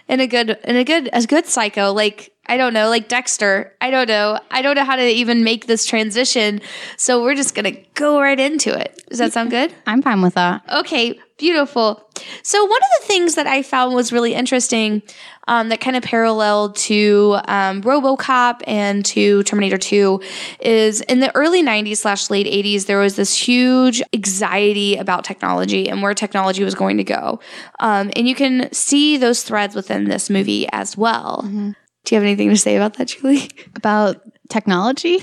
And 0.07 0.21
a 0.21 0.27
good 0.27 0.57
and 0.63 0.77
a 0.77 0.83
good 0.83 1.09
a 1.13 1.21
good 1.25 1.45
psycho, 1.45 1.93
like 1.93 2.31
I 2.50 2.58
don't 2.58 2.74
know, 2.74 2.89
like 2.89 3.08
Dexter. 3.08 3.75
I 3.79 3.91
don't 3.91 4.08
know. 4.08 4.39
I 4.50 4.63
don't 4.63 4.75
know 4.75 4.84
how 4.84 4.96
to 4.96 5.08
even 5.08 5.44
make 5.44 5.68
this 5.68 5.86
transition. 5.86 6.62
So 6.98 7.24
we're 7.24 7.36
just 7.36 7.53
gonna 7.53 7.77
go 7.94 8.20
right 8.20 8.39
into 8.39 8.75
it. 8.75 9.03
Does 9.08 9.20
that 9.20 9.34
sound 9.34 9.51
good? 9.51 9.72
I'm 9.88 10.01
fine 10.01 10.24
with 10.24 10.34
that. 10.34 10.63
Okay, 10.68 11.20
beautiful. 11.38 12.10
So 12.41 12.65
one 12.65 12.82
of 12.82 12.89
the 13.00 13.06
things 13.06 13.36
that 13.36 13.46
I 13.46 13.62
found 13.62 13.94
was 13.94 14.12
really 14.12 14.34
interesting, 14.34 15.03
um, 15.48 15.70
that 15.70 15.79
kind 15.79 15.96
of 15.96 16.01
paralleled 16.01 16.75
to 16.77 17.38
um, 17.46 17.84
RoboCop 17.84 18.62
and 18.65 19.06
to 19.06 19.44
Terminator 19.44 19.77
Two, 19.77 20.20
is 20.60 21.01
in 21.01 21.20
the 21.20 21.34
early 21.36 21.63
'90s 21.63 21.98
slash 21.98 22.32
late 22.32 22.48
'80s 22.48 22.88
there 22.88 23.00
was 23.00 23.15
this 23.15 23.36
huge 23.36 24.01
anxiety 24.12 24.96
about 24.96 25.24
technology 25.24 25.88
and 25.88 26.01
where 26.01 26.15
technology 26.15 26.63
was 26.63 26.74
going 26.74 26.98
to 26.98 27.03
go, 27.03 27.39
um, 27.79 28.12
and 28.15 28.27
you 28.27 28.34
can 28.34 28.74
see 28.74 29.18
those 29.18 29.44
threads 29.44 29.75
within 29.75 30.06
this 30.06 30.32
movie 30.32 30.68
as 30.72 30.98
well. 30.98 31.75
Do 32.06 32.15
you 32.15 32.22
have 32.22 32.25
anything 32.25 32.50
to 32.50 32.58
say 32.58 32.75
about 32.75 32.96
that, 32.96 33.08
Julie? 33.08 33.50
About 33.75 34.22
technology, 34.50 35.20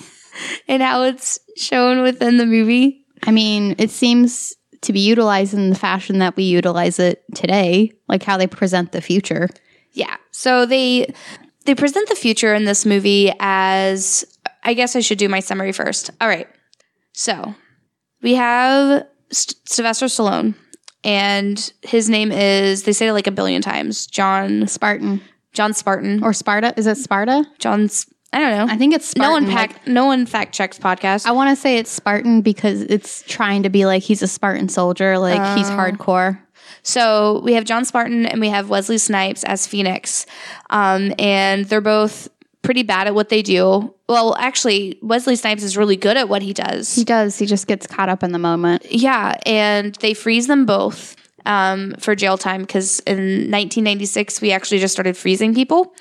and 0.69 0.83
how 0.83 1.03
it's 1.03 1.39
shown 1.57 2.03
within 2.03 2.37
the 2.37 2.47
movie? 2.47 3.05
I 3.25 3.33
mean, 3.33 3.75
it 3.79 3.91
seems 3.91 4.55
to 4.83 4.93
be 4.93 5.01
utilized 5.01 5.55
in 5.55 5.71
the 5.71 5.77
fashion 5.77 6.19
that 6.19 6.37
we 6.37 6.45
utilize 6.45 6.99
it 6.99 7.25
today, 7.35 7.93
like 8.09 8.23
how 8.23 8.37
they 8.37 8.47
present 8.47 8.93
the 8.93 9.01
future. 9.01 9.49
Yeah. 9.93 10.17
So 10.31 10.67
they 10.67 11.13
they 11.65 11.75
present 11.75 12.09
the 12.09 12.15
future 12.15 12.55
in 12.55 12.65
this 12.65 12.87
movie 12.87 13.33
as 13.41 14.25
I 14.63 14.75
guess 14.75 14.95
I 14.97 15.01
should 15.01 15.19
do 15.19 15.29
my 15.29 15.41
summary 15.41 15.73
first. 15.73 16.11
All 16.21 16.29
right. 16.29 16.49
So 17.13 17.55
we 18.23 18.35
have 18.35 19.07
St- 19.31 19.57
Sylvester 19.69 20.07
Stallone, 20.07 20.55
and 21.03 21.73
his 21.83 22.09
name 22.09 22.31
is, 22.31 22.83
they 22.83 22.93
say 22.93 23.09
it 23.09 23.13
like 23.13 23.27
a 23.27 23.33
billion 23.33 23.63
times 23.63 24.07
John, 24.07 24.67
Spartan 24.67 25.21
John 25.57 25.73
Spartan. 25.73 26.23
or 26.23 26.33
Sparta. 26.33 26.73
Is 26.77 26.87
it 26.87 26.97
Sparta? 26.99 27.45
John's, 27.59 28.07
I 28.33 28.39
don't 28.39 28.51
know. 28.69 28.73
I 28.73 28.77
think 28.77 28.95
it's 28.95 29.17
no 29.17 29.25
Spartan. 29.25 29.45
one 29.47 29.55
like- 29.55 29.73
fact, 29.73 29.89
no 29.89 30.07
one 30.07 30.27
fact 30.27 30.55
checks 30.55 30.79
podcast. 30.79 31.27
I 31.27 31.33
want 31.33 31.51
to 31.51 31.57
say 31.57 31.79
it's 31.79 31.91
Spartan 31.91 32.43
because 32.43 32.83
it's 32.83 33.23
trying 33.27 33.63
to 33.65 33.71
be 33.71 33.87
like 33.87 34.03
he's 34.03 34.23
a 34.23 34.29
Spartan 34.29 34.69
soldier, 34.69 35.19
like 35.19 35.57
he's 35.57 35.69
hardcore. 35.69 36.39
So 36.83 37.41
we 37.43 37.55
have 37.55 37.65
John 37.65 37.85
Spartan 37.85 38.27
and 38.27 38.41
we 38.41 38.49
have 38.49 38.69
Wesley 38.71 38.99
Snipes 38.99 39.43
as 39.45 39.67
Phoenix. 39.67 40.27
Um, 40.71 41.13
and 41.19 41.65
they're 41.65 41.81
both 41.81 42.29
pretty 42.63 42.83
bad 42.83 43.07
at 43.07 43.15
what 43.15 43.29
they 43.29 43.43
do. 43.43 43.93
Well, 44.09 44.37
actually, 44.39 44.99
Wesley 45.03 45.35
Snipes 45.37 45.63
is 45.63 45.77
really 45.77 45.97
good 45.97 46.17
at 46.17 46.29
what 46.29 46.43
he 46.43 46.53
does. 46.53 46.95
He 46.95 47.05
does. 47.05 47.39
He 47.39 47.47
just 47.47 47.67
gets 47.67 47.87
caught 47.87 48.09
up 48.09 48.23
in 48.23 48.31
the 48.33 48.39
moment. 48.39 48.87
Yeah. 48.91 49.35
And 49.47 49.95
they 49.97 50.15
freeze 50.15 50.47
them 50.47 50.65
both 50.67 51.17
um, 51.47 51.95
for 51.99 52.15
jail 52.15 52.37
time 52.37 52.63
because 52.63 53.01
in 53.01 53.17
1996, 53.51 54.41
we 54.41 54.53
actually 54.53 54.79
just 54.79 54.93
started 54.93 55.17
freezing 55.17 55.55
people. 55.55 55.95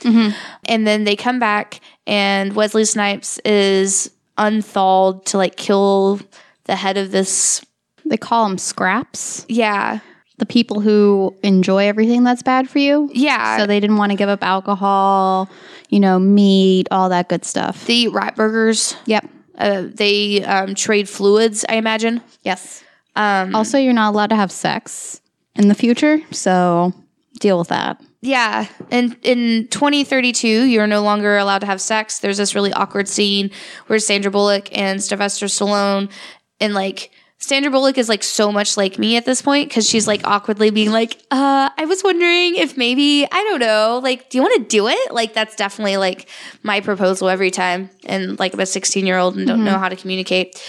And 0.65 0.85
then 0.85 1.05
they 1.05 1.15
come 1.15 1.39
back 1.39 1.79
and 2.07 2.53
Wesley 2.53 2.83
Snipes 2.83 3.39
is 3.45 4.11
unthawed 4.37 5.25
to 5.27 5.37
like 5.37 5.55
kill 5.55 6.19
the 6.65 6.75
head 6.75 6.97
of 6.97 7.11
this. 7.11 7.63
They 8.03 8.17
call 8.17 8.47
them 8.47 8.57
scraps. 8.57 9.45
Yeah. 9.47 9.99
The 10.37 10.45
people 10.45 10.81
who 10.81 11.33
enjoy 11.43 11.87
everything 11.87 12.23
that's 12.23 12.43
bad 12.43 12.69
for 12.69 12.79
you. 12.79 13.09
Yeah. 13.13 13.57
So 13.57 13.65
they 13.65 13.79
didn't 13.79 13.97
want 13.97 14.11
to 14.11 14.17
give 14.17 14.27
up 14.27 14.43
alcohol, 14.43 15.49
you 15.89 15.99
know, 15.99 16.19
meat, 16.19 16.87
all 16.91 17.09
that 17.09 17.29
good 17.29 17.45
stuff. 17.45 17.85
they 17.85 17.93
eat 17.93 18.11
rat 18.11 18.35
burgers. 18.35 18.97
Yep. 19.05 19.29
Uh, 19.57 19.83
they 19.85 20.43
um, 20.43 20.75
trade 20.75 21.07
fluids, 21.07 21.63
I 21.69 21.75
imagine. 21.75 22.21
Yes. 22.43 22.83
Um, 23.15 23.55
also, 23.55 23.77
you're 23.77 23.93
not 23.93 24.13
allowed 24.13 24.31
to 24.31 24.35
have 24.35 24.51
sex 24.51 25.21
in 25.55 25.67
the 25.67 25.75
future, 25.75 26.19
so 26.31 26.93
deal 27.39 27.57
with 27.57 27.69
that. 27.69 28.01
Yeah. 28.21 28.67
And 28.89 29.15
in 29.21 29.67
2032, 29.67 30.47
you're 30.47 30.88
no 30.88 31.01
longer 31.03 31.38
allowed 31.38 31.59
to 31.59 31.67
have 31.67 31.79
sex. 31.79 32.19
There's 32.19 32.38
this 32.38 32.55
really 32.55 32.74
awkward 32.74 33.07
scene 33.07 33.51
where 33.88 34.00
Sandra 34.00 34.31
Bullock 34.31 34.75
and 34.75 35.03
Sylvester 35.03 35.45
Stallone, 35.45 36.12
and 36.59 36.74
like, 36.74 37.12
Sandra 37.38 37.69
Bullock 37.69 37.97
is 37.97 38.09
like 38.09 38.24
so 38.24 38.51
much 38.51 38.77
like 38.77 38.97
me 38.97 39.17
at 39.17 39.25
this 39.25 39.41
point 39.41 39.69
because 39.69 39.88
she's 39.88 40.07
like 40.07 40.25
awkwardly 40.25 40.71
being 40.71 40.91
like, 40.91 41.21
uh, 41.29 41.69
I 41.77 41.85
was 41.85 42.03
wondering 42.03 42.55
if 42.55 42.77
maybe, 42.77 43.27
I 43.29 43.43
don't 43.43 43.59
know, 43.59 44.00
like, 44.01 44.29
do 44.29 44.38
you 44.38 44.41
want 44.41 44.55
to 44.63 44.67
do 44.67 44.88
it? 44.88 45.13
Like, 45.13 45.33
that's 45.33 45.55
definitely 45.55 45.97
like 45.97 46.27
my 46.63 46.79
proposal 46.79 47.29
every 47.29 47.51
time. 47.51 47.89
And 48.05 48.39
like, 48.39 48.53
I'm 48.53 48.59
a 48.62 48.65
16 48.65 49.05
year 49.05 49.17
old 49.17 49.35
and 49.35 49.45
don't 49.45 49.63
know 49.63 49.77
how 49.77 49.89
to 49.89 49.95
communicate. 49.95 50.59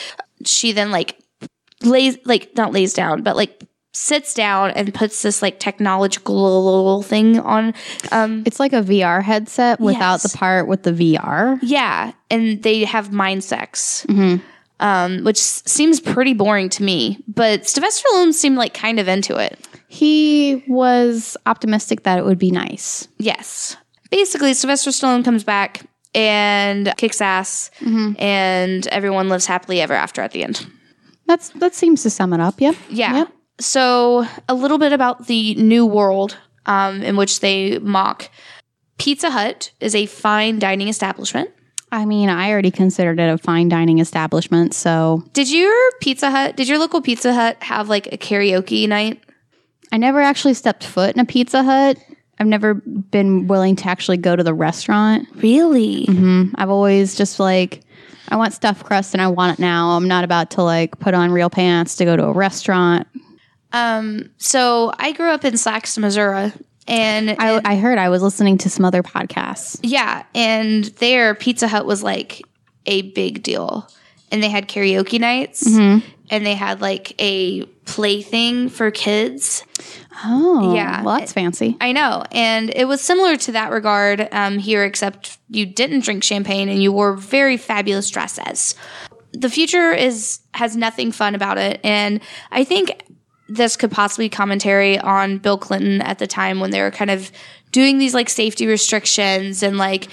She 0.45 0.73
then 0.73 0.91
like 0.91 1.17
lays, 1.83 2.19
like, 2.27 2.55
not 2.57 2.73
lays 2.73 2.93
down, 2.93 3.23
but 3.23 3.37
like 3.37 3.63
sits 3.97 4.35
down 4.35 4.71
and 4.73 4.93
puts 4.93 5.23
this 5.23 5.41
like 5.43 5.59
technological 5.59 7.03
thing 7.03 7.39
on. 7.41 7.73
Um, 8.13 8.43
It's 8.47 8.61
like 8.61 8.73
a 8.73 8.83
VR 8.83 9.23
headset 9.23 9.81
without 9.81 10.15
Yes. 10.15 10.23
the 10.33 10.39
part 10.39 10.69
with 10.69 10.83
the 10.83 10.93
VR. 10.93 11.59
yeah, 11.63 12.13
and 12.31 12.63
they 12.63 12.85
have 12.85 13.11
mind 13.13 13.43
sex, 13.43 14.07
um, 14.81 15.25
which 15.25 15.39
seems 15.41 16.01
pretty 16.01 16.35
boring 16.35 16.69
to 16.71 16.83
me. 16.83 17.19
But 17.27 17.69
Sylvester 17.69 18.07
Stallone 18.13 18.35
seemed 18.35 18.57
like 18.59 18.75
kind 18.75 19.01
of 19.01 19.09
into 19.09 19.37
it. 19.37 19.59
He 19.89 20.63
was 20.69 21.37
optimistic 21.47 22.03
that 22.03 22.19
it 22.19 22.25
would 22.25 22.39
be 22.39 22.51
nice. 22.51 23.09
Yes, 23.19 23.77
basically, 24.11 24.53
Sylvester 24.53 24.91
Stallone 24.91 25.25
comes 25.25 25.43
back 25.45 25.87
and 26.15 26.93
kicks 26.97 27.21
ass, 27.21 27.71
and 28.19 28.87
everyone 28.89 29.29
lives 29.29 29.47
happily 29.47 29.81
ever 29.81 29.95
after 29.95 30.21
at 30.23 30.33
the 30.33 30.43
end. 30.45 30.67
That's 31.27 31.49
that 31.51 31.75
seems 31.75 32.03
to 32.03 32.11
sum 32.11 32.33
it 32.33 32.41
up. 32.41 32.61
Yep. 32.61 32.77
Yeah. 32.91 33.17
Yep. 33.17 33.33
So 33.59 34.27
a 34.49 34.55
little 34.55 34.79
bit 34.79 34.93
about 34.93 35.27
the 35.27 35.55
new 35.55 35.87
world 35.87 36.37
um, 36.67 37.03
in 37.03 37.17
which 37.17 37.41
they 37.41 37.79
mock. 37.79 38.31
Pizza 38.99 39.31
Hut 39.31 39.73
is 39.81 39.95
a 39.95 40.07
fine 40.07 40.59
dining 40.59 40.89
establishment. 40.89 41.51
I 41.93 42.05
mean, 42.05 42.29
I 42.29 42.51
already 42.51 42.71
considered 42.71 43.21
it 43.21 43.31
a 43.31 43.39
fine 43.39 43.69
dining 43.69 44.01
establishment, 44.01 44.75
so 44.75 45.23
Did 45.33 45.51
your 45.51 45.73
Pizza 46.01 46.31
Hut, 46.31 46.57
did 46.57 46.69
your 46.69 46.79
local 46.79 47.01
Pizza 47.01 47.33
Hut 47.33 47.57
have 47.63 47.89
like 47.89 48.13
a 48.13 48.19
karaoke 48.19 48.89
night? 48.89 49.23
I 49.93 49.99
never 49.99 50.21
actually 50.21 50.55
stepped 50.55 50.85
foot 50.85 51.15
in 51.15 51.21
a 51.21 51.25
Pizza 51.25 51.63
Hut. 51.63 51.97
I've 52.39 52.49
never 52.49 52.75
been 52.75 53.47
willing 53.47 53.77
to 53.77 53.89
actually 53.89 54.19
go 54.19 54.37
to 54.37 54.43
the 54.43 54.53
restaurant. 54.53 55.29
Really? 55.37 56.07
I've 56.57 56.71
always 56.71 57.15
just 57.15 57.39
like, 57.41 57.83
I 58.29 58.37
want 58.37 58.53
stuffed 58.53 58.85
crust 58.85 59.15
and 59.15 59.23
I 59.23 59.29
want 59.29 59.59
it 59.59 59.63
now. 59.63 59.91
I'm 59.97 60.09
not 60.09 60.25
about 60.25 60.51
to 60.53 60.63
like 60.63 60.99
put 60.99 61.15
on 61.15 61.31
real 61.31 61.49
pants 61.49 61.97
to 61.97 62.05
go 62.05 62.17
to 62.17 62.25
a 62.25 62.33
restaurant. 62.33 63.07
Um, 63.73 64.31
so 64.39 64.93
I 64.99 65.13
grew 65.13 65.31
up 65.31 65.45
in 65.45 65.57
Saxton, 65.57 66.01
Missouri, 66.03 66.53
and 66.89 67.31
I, 67.39 67.61
I 67.65 67.77
heard 67.77 67.99
I 67.99 68.09
was 68.09 68.23
listening 68.23 68.59
to 68.59 68.71
some 68.71 68.85
other 68.85 69.03
podcasts. 69.03 69.79
yeah, 69.83 70.25
and 70.35 70.85
there 70.85 71.35
Pizza 71.35 71.69
Hut 71.69 71.85
was 71.87 72.03
like 72.03 72.43
a 72.87 73.03
big 73.13 73.43
deal, 73.43 73.89
and 74.31 74.43
they 74.43 74.49
had 74.49 74.69
karaoke 74.69 75.19
nights, 75.21 75.67
and 75.67 76.03
they 76.31 76.55
had 76.55 76.81
like 76.81 77.21
a 77.21 77.65
plaything 77.87 78.69
for 78.69 78.91
kids. 78.91 79.65
Oh, 80.25 80.75
Yeah. 80.75 81.03
Well, 81.03 81.19
that's 81.19 81.33
fancy. 81.33 81.77
I 81.81 81.93
know, 81.93 82.25
and 82.33 82.71
it 82.75 82.87
was 82.87 83.01
similar 83.01 83.37
to 83.37 83.53
that 83.53 83.71
regard 83.73 84.29
um, 84.33 84.59
here, 84.59 84.85
except 84.85 85.39
you 85.51 85.67
didn't 85.67 86.05
drink 86.05 86.23
champagne 86.25 86.69
and 86.69 86.83
you 86.83 86.93
wore 86.93 87.15
very 87.15 87.57
fabulous 87.57 88.09
dresses. 88.11 88.75
The 89.33 89.51
future 89.51 89.93
is 89.93 90.41
has 90.55 90.77
nothing 90.77 91.13
fun 91.13 91.35
about 91.35 91.59
it, 91.59 91.81
and 91.85 92.21
I 92.51 92.65
think 92.65 93.03
this 93.49 93.77
could 93.77 93.91
possibly 93.91 94.29
commentary 94.29 94.99
on 94.99 95.39
Bill 95.39 95.59
Clinton 95.59 96.01
at 96.03 96.19
the 96.19 96.27
time 96.27 96.61
when 96.61 96.71
they 96.71 96.83
were 96.83 96.91
kind 96.91 97.11
of 97.11 97.31
doing 97.73 97.99
these 97.99 98.15
like 98.15 98.29
safety 98.29 98.67
restrictions 98.67 99.63
and 99.63 99.79
like 99.79 100.09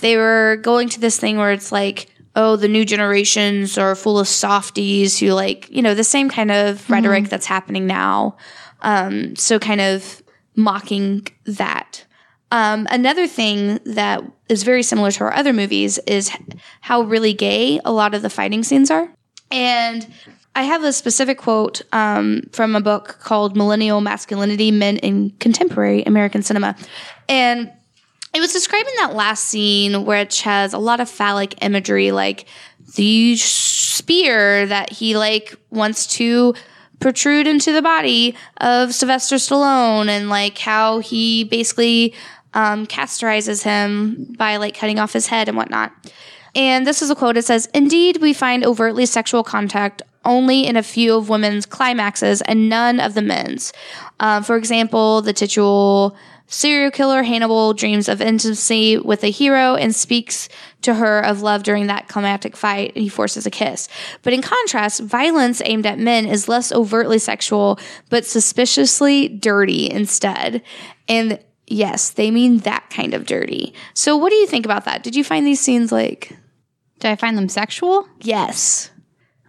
they 0.00 0.16
were 0.16 0.58
going 0.62 0.88
to 0.90 1.00
this 1.00 1.18
thing 1.18 1.38
where 1.38 1.52
it's 1.52 1.72
like 1.72 2.08
oh 2.34 2.56
the 2.56 2.68
new 2.68 2.84
generations 2.84 3.78
are 3.78 3.94
full 3.94 4.18
of 4.18 4.28
softies 4.28 5.18
who 5.18 5.28
like 5.28 5.68
you 5.70 5.82
know 5.82 5.94
the 5.94 6.04
same 6.04 6.28
kind 6.28 6.50
of 6.50 6.88
rhetoric 6.90 7.28
that's 7.28 7.46
happening 7.46 7.86
now. 7.86 8.36
Um, 8.82 9.34
so 9.36 9.58
kind 9.58 9.80
of 9.80 10.22
mocking 10.54 11.26
that. 11.44 12.04
Um, 12.52 12.86
another 12.90 13.26
thing 13.26 13.80
that 13.84 14.22
is 14.48 14.62
very 14.62 14.82
similar 14.82 15.10
to 15.10 15.24
our 15.24 15.34
other 15.34 15.52
movies 15.52 15.98
is 16.06 16.30
how 16.80 17.02
really 17.02 17.32
gay 17.32 17.80
a 17.84 17.92
lot 17.92 18.14
of 18.14 18.22
the 18.22 18.30
fighting 18.30 18.62
scenes 18.62 18.90
are. 18.90 19.08
And 19.50 20.06
I 20.56 20.62
have 20.62 20.82
a 20.84 20.92
specific 20.92 21.36
quote 21.36 21.82
um, 21.92 22.40
from 22.50 22.74
a 22.74 22.80
book 22.80 23.18
called 23.20 23.58
Millennial 23.58 24.00
Masculinity 24.00 24.70
Men 24.70 24.96
in 24.96 25.30
Contemporary 25.38 26.02
American 26.04 26.42
Cinema. 26.42 26.74
And 27.28 27.70
it 28.32 28.40
was 28.40 28.54
describing 28.54 28.94
that 28.96 29.14
last 29.14 29.44
scene, 29.44 30.06
which 30.06 30.40
has 30.42 30.72
a 30.72 30.78
lot 30.78 30.98
of 31.00 31.10
phallic 31.10 31.62
imagery, 31.62 32.10
like 32.10 32.46
the 32.94 33.36
spear 33.36 34.64
that 34.66 34.90
he 34.94 35.14
like 35.14 35.54
wants 35.68 36.06
to 36.16 36.54
protrude 37.00 37.46
into 37.46 37.70
the 37.70 37.82
body 37.82 38.34
of 38.56 38.94
Sylvester 38.94 39.36
Stallone, 39.36 40.08
and 40.08 40.30
like 40.30 40.56
how 40.56 41.00
he 41.00 41.44
basically 41.44 42.14
um, 42.54 42.86
him 43.62 44.34
by 44.38 44.56
like 44.56 44.74
cutting 44.74 44.98
off 44.98 45.12
his 45.12 45.26
head 45.26 45.48
and 45.48 45.56
whatnot. 45.58 45.92
And 46.54 46.86
this 46.86 47.02
is 47.02 47.10
a 47.10 47.14
quote. 47.14 47.36
It 47.36 47.44
says, 47.44 47.68
Indeed, 47.74 48.22
we 48.22 48.32
find 48.32 48.64
overtly 48.64 49.04
sexual 49.04 49.44
contact 49.44 50.00
only 50.26 50.66
in 50.66 50.76
a 50.76 50.82
few 50.82 51.14
of 51.16 51.28
women's 51.28 51.64
climaxes 51.64 52.42
and 52.42 52.68
none 52.68 53.00
of 53.00 53.14
the 53.14 53.22
men's. 53.22 53.72
Um, 54.20 54.42
for 54.42 54.56
example, 54.56 55.22
the 55.22 55.32
titular 55.32 56.10
serial 56.48 56.90
killer 56.92 57.22
Hannibal 57.24 57.74
dreams 57.74 58.08
of 58.08 58.20
intimacy 58.20 58.98
with 58.98 59.24
a 59.24 59.30
hero 59.30 59.74
and 59.74 59.94
speaks 59.94 60.48
to 60.82 60.94
her 60.94 61.18
of 61.20 61.42
love 61.42 61.64
during 61.64 61.88
that 61.88 62.06
climactic 62.08 62.56
fight 62.56 62.92
and 62.94 63.02
he 63.02 63.08
forces 63.08 63.46
a 63.46 63.50
kiss. 63.50 63.88
But 64.22 64.32
in 64.32 64.42
contrast, 64.42 65.00
violence 65.00 65.60
aimed 65.64 65.86
at 65.86 65.98
men 65.98 66.26
is 66.26 66.48
less 66.48 66.70
overtly 66.70 67.18
sexual, 67.18 67.80
but 68.10 68.24
suspiciously 68.24 69.28
dirty 69.28 69.90
instead. 69.90 70.62
And 71.08 71.40
yes, 71.66 72.10
they 72.10 72.30
mean 72.30 72.58
that 72.58 72.90
kind 72.90 73.12
of 73.14 73.26
dirty. 73.26 73.74
So 73.94 74.16
what 74.16 74.30
do 74.30 74.36
you 74.36 74.46
think 74.46 74.64
about 74.64 74.84
that? 74.84 75.02
Did 75.02 75.16
you 75.16 75.24
find 75.24 75.44
these 75.44 75.60
scenes 75.60 75.90
like, 75.90 76.36
Did 77.00 77.10
I 77.10 77.16
find 77.16 77.36
them 77.36 77.48
sexual? 77.48 78.06
yes? 78.20 78.90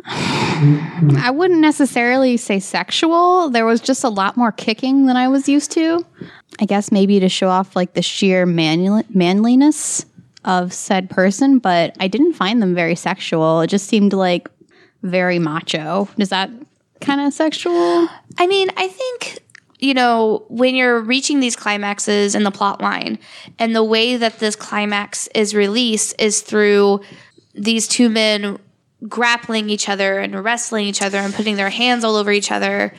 I 0.09 1.31
wouldn't 1.33 1.59
necessarily 1.59 2.37
say 2.37 2.59
sexual. 2.59 3.49
There 3.49 3.65
was 3.65 3.81
just 3.81 4.05
a 4.05 4.09
lot 4.09 4.37
more 4.37 4.53
kicking 4.53 5.05
than 5.05 5.17
I 5.17 5.27
was 5.27 5.49
used 5.49 5.71
to. 5.71 6.05
I 6.61 6.65
guess 6.65 6.91
maybe 6.91 7.19
to 7.19 7.27
show 7.27 7.49
off 7.49 7.75
like 7.75 7.93
the 7.93 8.01
sheer 8.01 8.45
manli- 8.45 9.03
manliness 9.13 10.05
of 10.45 10.71
said 10.71 11.09
person, 11.09 11.59
but 11.59 11.95
I 11.99 12.07
didn't 12.07 12.33
find 12.33 12.61
them 12.61 12.73
very 12.73 12.95
sexual. 12.95 13.59
It 13.61 13.67
just 13.67 13.87
seemed 13.87 14.13
like 14.13 14.49
very 15.03 15.39
macho. 15.39 16.07
Is 16.17 16.29
that 16.29 16.49
kind 17.01 17.19
of 17.19 17.33
sexual? 17.33 18.07
I 18.37 18.47
mean, 18.47 18.69
I 18.77 18.87
think 18.87 19.39
you 19.79 19.93
know, 19.93 20.43
when 20.47 20.73
you're 20.73 21.01
reaching 21.01 21.39
these 21.39 21.55
climaxes 21.55 22.33
in 22.33 22.43
the 22.43 22.49
plot 22.49 22.81
line, 22.81 23.19
and 23.59 23.75
the 23.75 23.83
way 23.83 24.17
that 24.17 24.39
this 24.39 24.55
climax 24.55 25.27
is 25.35 25.53
released 25.53 26.15
is 26.17 26.41
through 26.41 27.01
these 27.53 27.87
two 27.87 28.09
men 28.09 28.57
grappling 29.07 29.69
each 29.69 29.89
other 29.89 30.19
and 30.19 30.43
wrestling 30.43 30.87
each 30.87 31.01
other 31.01 31.17
and 31.17 31.33
putting 31.33 31.55
their 31.55 31.69
hands 31.69 32.03
all 32.03 32.15
over 32.15 32.31
each 32.31 32.51
other. 32.51 32.93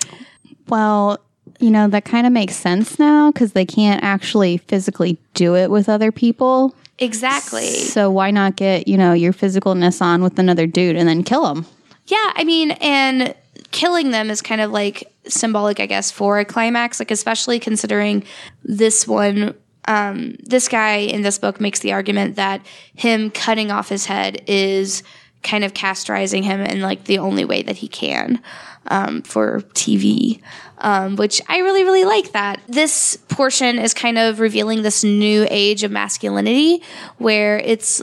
Well, 0.68 1.18
you 1.58 1.70
know, 1.70 1.88
that 1.88 2.04
kind 2.04 2.26
of 2.26 2.32
makes 2.32 2.54
sense 2.54 2.98
now 2.98 3.32
because 3.32 3.52
they 3.52 3.66
can't 3.66 4.02
actually 4.02 4.58
physically 4.58 5.18
do 5.34 5.56
it 5.56 5.70
with 5.70 5.88
other 5.88 6.12
people. 6.12 6.74
Exactly. 6.98 7.74
So 7.74 8.10
why 8.10 8.30
not 8.30 8.56
get, 8.56 8.88
you 8.88 8.96
know, 8.96 9.12
your 9.12 9.32
physicalness 9.32 10.02
on 10.02 10.22
with 10.22 10.38
another 10.38 10.66
dude 10.66 10.96
and 10.96 11.08
then 11.08 11.22
kill 11.22 11.46
him? 11.52 11.66
Yeah, 12.06 12.32
I 12.34 12.44
mean, 12.44 12.72
and 12.72 13.34
killing 13.70 14.10
them 14.10 14.30
is 14.30 14.40
kind 14.40 14.60
of 14.60 14.70
like 14.70 15.12
symbolic, 15.26 15.80
I 15.80 15.86
guess, 15.86 16.10
for 16.10 16.38
a 16.38 16.44
climax, 16.44 16.98
like 16.98 17.10
especially 17.10 17.58
considering 17.58 18.24
this 18.62 19.06
one. 19.06 19.54
Um, 19.86 20.36
this 20.42 20.68
guy 20.68 20.96
in 20.96 21.22
this 21.22 21.38
book 21.38 21.62
makes 21.62 21.80
the 21.80 21.92
argument 21.92 22.36
that 22.36 22.64
him 22.94 23.30
cutting 23.30 23.70
off 23.70 23.88
his 23.88 24.04
head 24.04 24.42
is 24.46 25.02
kind 25.42 25.64
of 25.64 25.74
castorizing 25.74 26.42
him 26.42 26.60
in 26.60 26.80
like 26.80 27.04
the 27.04 27.18
only 27.18 27.44
way 27.44 27.62
that 27.62 27.76
he 27.76 27.88
can 27.88 28.42
um, 28.88 29.22
for 29.22 29.60
TV, 29.74 30.40
um, 30.78 31.16
which 31.16 31.40
I 31.48 31.58
really, 31.58 31.84
really 31.84 32.04
like 32.04 32.32
that. 32.32 32.60
This 32.68 33.16
portion 33.28 33.78
is 33.78 33.94
kind 33.94 34.18
of 34.18 34.40
revealing 34.40 34.82
this 34.82 35.04
new 35.04 35.46
age 35.50 35.84
of 35.84 35.90
masculinity 35.90 36.82
where 37.18 37.58
it's 37.58 38.02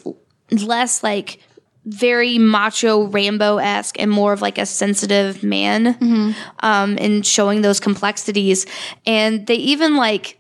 less 0.52 1.04
like 1.04 1.40
very 1.86 2.40
macho 2.40 3.04
Rambo 3.04 3.58
esque 3.58 4.00
and 4.00 4.10
more 4.10 4.34
of 4.34 4.42
like 4.42 4.58
a 4.58 4.66
sensitive 4.66 5.44
man, 5.44 5.94
mm-hmm. 5.94 6.32
um, 6.60 6.98
and 7.00 7.26
showing 7.26 7.62
those 7.62 7.80
complexities. 7.80 8.66
And 9.06 9.46
they 9.46 9.56
even 9.56 9.96
like 9.96 10.40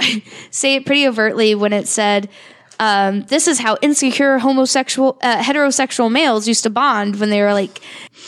say 0.50 0.76
it 0.76 0.86
pretty 0.86 1.06
overtly 1.06 1.54
when 1.54 1.72
it 1.72 1.88
said, 1.88 2.28
um, 2.80 3.22
this 3.22 3.48
is 3.48 3.58
how 3.58 3.76
insecure 3.82 4.38
homosexual, 4.38 5.18
uh, 5.22 5.42
heterosexual 5.42 6.10
males 6.10 6.46
used 6.46 6.62
to 6.62 6.70
bond 6.70 7.18
when 7.18 7.30
they 7.30 7.40
were 7.40 7.52
like 7.52 7.80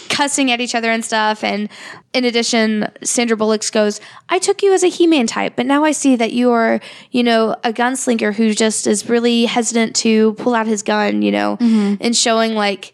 cussing 0.09 0.51
at 0.51 0.61
each 0.61 0.75
other 0.75 0.91
and 0.91 1.05
stuff. 1.05 1.45
And 1.45 1.69
in 2.13 2.25
addition, 2.25 2.91
Sandra 3.03 3.37
Bullock 3.37 3.71
goes, 3.71 4.01
I 4.29 4.39
took 4.39 4.63
you 4.63 4.73
as 4.73 4.83
a 4.83 4.89
He 4.89 5.07
Man 5.07 5.27
type, 5.27 5.55
but 5.57 5.67
now 5.67 5.85
I 5.85 5.93
see 5.93 6.17
that 6.17 6.33
you 6.33 6.51
are, 6.51 6.81
you 7.11 7.23
know, 7.23 7.55
a 7.63 7.73
gunslinger 7.73 8.35
who 8.35 8.53
just 8.53 8.87
is 8.87 9.09
really 9.09 9.45
hesitant 9.45 9.95
to 9.97 10.35
pull 10.35 10.55
out 10.55 10.67
his 10.67 10.83
gun, 10.83 11.23
you 11.23 11.31
know, 11.31 11.57
mm-hmm. 11.59 11.95
and 12.01 12.17
showing 12.17 12.55
like 12.55 12.93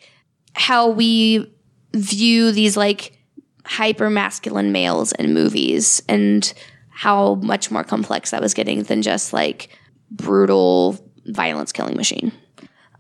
how 0.53 0.89
we 0.89 1.53
view 1.95 2.53
these 2.53 2.77
like 2.77 3.19
hyper 3.65 4.11
masculine 4.11 4.73
males 4.73 5.13
in 5.13 5.33
movies 5.33 6.03
and 6.09 6.53
how 6.91 7.35
much 7.37 7.71
more 7.71 7.85
complex 7.85 8.31
that 8.31 8.41
was 8.41 8.55
getting 8.55 8.83
than 8.85 9.03
just 9.03 9.33
like 9.33 9.69
brutal 10.11 11.06
violence 11.27 11.73
killing 11.73 11.97
machine. 11.97 12.33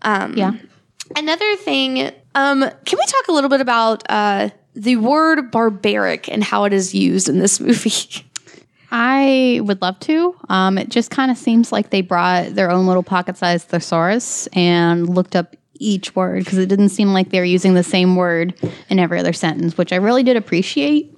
Um, 0.02 0.36
yeah. 0.36 0.52
Another 1.14 1.56
thing, 1.56 2.10
um, 2.34 2.60
can 2.60 2.98
we 2.98 3.06
talk 3.06 3.28
a 3.28 3.32
little 3.32 3.50
bit 3.50 3.60
about 3.60 4.02
uh, 4.08 4.50
the 4.74 4.96
word 4.96 5.50
barbaric 5.50 6.28
and 6.28 6.42
how 6.42 6.64
it 6.64 6.72
is 6.72 6.94
used 6.94 7.28
in 7.28 7.38
this 7.38 7.60
movie? 7.60 8.24
I 8.90 9.60
would 9.62 9.82
love 9.82 9.98
to. 10.00 10.36
Um, 10.48 10.78
it 10.78 10.88
just 10.88 11.10
kind 11.10 11.30
of 11.30 11.36
seems 11.36 11.72
like 11.72 11.90
they 11.90 12.02
brought 12.02 12.54
their 12.54 12.70
own 12.70 12.86
little 12.86 13.02
pocket 13.02 13.36
sized 13.36 13.68
thesaurus 13.68 14.46
and 14.48 15.08
looked 15.08 15.34
up 15.34 15.56
each 15.74 16.14
word 16.16 16.44
because 16.44 16.58
it 16.58 16.68
didn't 16.68 16.88
seem 16.90 17.12
like 17.12 17.30
they 17.30 17.38
were 17.38 17.44
using 17.44 17.74
the 17.74 17.82
same 17.82 18.16
word 18.16 18.54
in 18.88 18.98
every 18.98 19.18
other 19.18 19.32
sentence, 19.32 19.76
which 19.76 19.92
I 19.92 19.96
really 19.96 20.22
did 20.22 20.36
appreciate. 20.36 21.16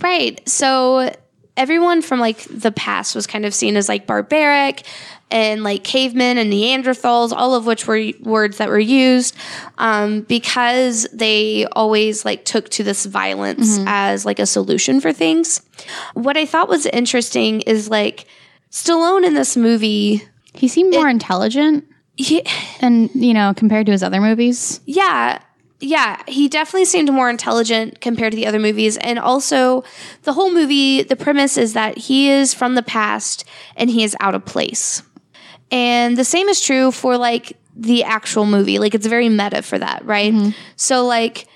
Right. 0.00 0.46
So 0.48 1.12
everyone 1.56 2.02
from 2.02 2.20
like 2.20 2.38
the 2.44 2.72
past 2.72 3.14
was 3.14 3.26
kind 3.26 3.44
of 3.44 3.54
seen 3.54 3.76
as 3.76 3.88
like 3.88 4.06
barbaric 4.06 4.82
and 5.30 5.62
like 5.64 5.82
cavemen 5.82 6.38
and 6.38 6.52
Neanderthals, 6.52 7.32
all 7.32 7.54
of 7.54 7.66
which 7.66 7.86
were 7.86 8.10
words 8.20 8.58
that 8.58 8.68
were 8.68 8.78
used 8.78 9.34
um, 9.78 10.20
because 10.22 11.06
they 11.12 11.66
always 11.72 12.24
like 12.24 12.44
took 12.44 12.68
to 12.70 12.84
this 12.84 13.06
violence 13.06 13.78
mm-hmm. 13.78 13.88
as 13.88 14.24
like 14.24 14.38
a 14.38 14.46
solution 14.46 15.00
for 15.00 15.12
things. 15.12 15.62
What 16.14 16.36
I 16.36 16.46
thought 16.46 16.68
was 16.68 16.86
interesting 16.86 17.62
is 17.62 17.90
like 17.90 18.26
Stallone 18.70 19.26
in 19.26 19.34
this 19.34 19.56
movie, 19.56 20.22
he 20.52 20.68
seemed 20.68 20.94
more 20.94 21.08
it, 21.08 21.12
intelligent. 21.12 21.84
Yeah. 22.16 22.48
And, 22.80 23.10
you 23.14 23.34
know, 23.34 23.52
compared 23.54 23.86
to 23.86 23.92
his 23.92 24.02
other 24.02 24.20
movies. 24.20 24.80
Yeah 24.86 25.40
yeah, 25.80 26.22
he 26.26 26.48
definitely 26.48 26.86
seemed 26.86 27.12
more 27.12 27.28
intelligent 27.28 28.00
compared 28.00 28.32
to 28.32 28.36
the 28.36 28.46
other 28.46 28.58
movies. 28.58 28.96
And 28.96 29.18
also, 29.18 29.84
the 30.22 30.32
whole 30.32 30.50
movie, 30.50 31.02
the 31.02 31.16
premise 31.16 31.58
is 31.58 31.74
that 31.74 31.98
he 31.98 32.30
is 32.30 32.54
from 32.54 32.74
the 32.74 32.82
past 32.82 33.44
and 33.76 33.90
he 33.90 34.02
is 34.02 34.16
out 34.20 34.34
of 34.34 34.44
place. 34.44 35.02
And 35.70 36.16
the 36.16 36.24
same 36.24 36.48
is 36.48 36.60
true 36.60 36.92
for 36.92 37.18
like 37.18 37.56
the 37.74 38.04
actual 38.04 38.46
movie. 38.46 38.78
Like 38.78 38.94
it's 38.94 39.06
very 39.06 39.28
meta 39.28 39.62
for 39.62 39.78
that, 39.78 40.04
right? 40.04 40.32
Mm-hmm. 40.32 40.50
So 40.76 41.04
like 41.04 41.46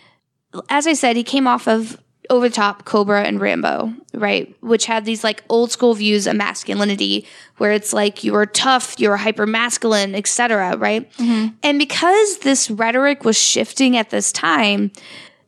as 0.69 0.87
I 0.87 0.95
said, 0.95 1.17
he 1.17 1.25
came 1.25 1.47
off 1.47 1.69
of 1.69 2.01
over 2.29 2.49
the 2.49 2.55
top 2.55 2.85
Cobra 2.85 3.23
and 3.23 3.41
Rambo, 3.41 3.93
right? 4.21 4.55
Which 4.61 4.87
had 4.87 5.05
these 5.05 5.25
like 5.25 5.43
old 5.49 5.71
school 5.71 5.95
views 5.95 6.27
of 6.27 6.37
masculinity 6.37 7.27
where 7.57 7.73
it's 7.73 7.93
like 7.93 8.23
you 8.23 8.35
are 8.35 8.47
tough, 8.47 8.95
you're 8.99 9.17
hyper 9.17 9.47
masculine, 9.47 10.15
etc., 10.15 10.77
right? 10.77 11.11
Mm-hmm. 11.15 11.55
And 11.63 11.79
because 11.79 12.39
this 12.39 12.71
rhetoric 12.71 13.25
was 13.25 13.39
shifting 13.39 13.97
at 13.97 14.11
this 14.11 14.33
time, 14.33 14.93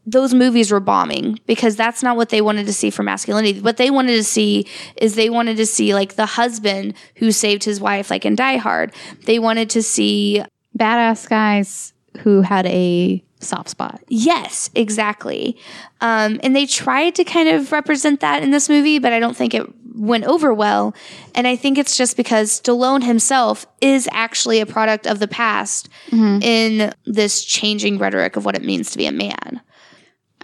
those 0.05 0.35
movies 0.35 0.73
were 0.73 0.81
bombing 0.81 1.39
because 1.47 1.77
that's 1.77 2.03
not 2.03 2.17
what 2.17 2.31
they 2.31 2.41
wanted 2.41 2.67
to 2.67 2.73
see 2.73 2.91
for 2.91 3.03
masculinity. 3.03 3.61
What 3.61 3.77
they 3.77 3.91
wanted 3.91 4.17
to 4.17 4.25
see 4.25 4.67
is 4.97 5.15
they 5.15 5.31
wanted 5.31 5.57
to 5.59 5.67
see 5.67 5.95
like 5.95 6.17
the 6.17 6.27
husband 6.27 6.95
who 7.17 7.31
saved 7.31 7.65
his 7.65 7.81
wife, 7.81 8.11
like 8.11 8.27
in 8.27 8.35
Die 8.35 8.57
Hard. 8.57 8.93
They 9.27 9.39
wanted 9.39 9.71
to 9.71 9.83
see 9.83 10.43
badass 10.77 11.29
guys 11.29 11.93
who 12.19 12.43
had 12.43 12.67
a 12.67 13.23
soft 13.45 13.69
spot. 13.69 14.01
Yes, 14.09 14.71
exactly. 14.75 15.57
Um, 16.01 16.41
and 16.43 16.55
they 16.55 16.67
tried 16.67 17.15
to 17.17 17.25
kind 17.25 17.49
of 17.49 17.73
represent 17.73 18.21
that 18.21 18.43
in 18.43 18.51
this 18.51 18.69
movie, 18.69 18.99
but 18.99 19.13
I 19.13 19.21
don't 19.21 19.37
think 19.37 19.55
it 19.55 19.67
went 19.95 20.25
over 20.25 20.53
well. 20.53 20.95
And 21.35 21.47
I 21.47 21.57
think 21.57 21.79
it's 21.79 21.97
just 21.97 22.17
because 22.17 22.61
Stallone 22.61 23.05
himself 23.05 23.67
is 23.81 24.09
actually 24.13 24.61
a 24.61 24.67
product 24.67 25.07
of 25.07 25.19
the 25.19 25.29
past 25.29 25.89
mm-hmm. 26.11 26.43
in 26.43 26.95
this 27.05 27.45
changing 27.45 27.99
rhetoric 27.99 28.37
of 28.37 28.45
what 28.45 28.57
it 28.57 28.65
means 28.65 28.91
to 28.93 28.99
be 28.99 29.07
a 29.07 29.13
man. 29.13 29.61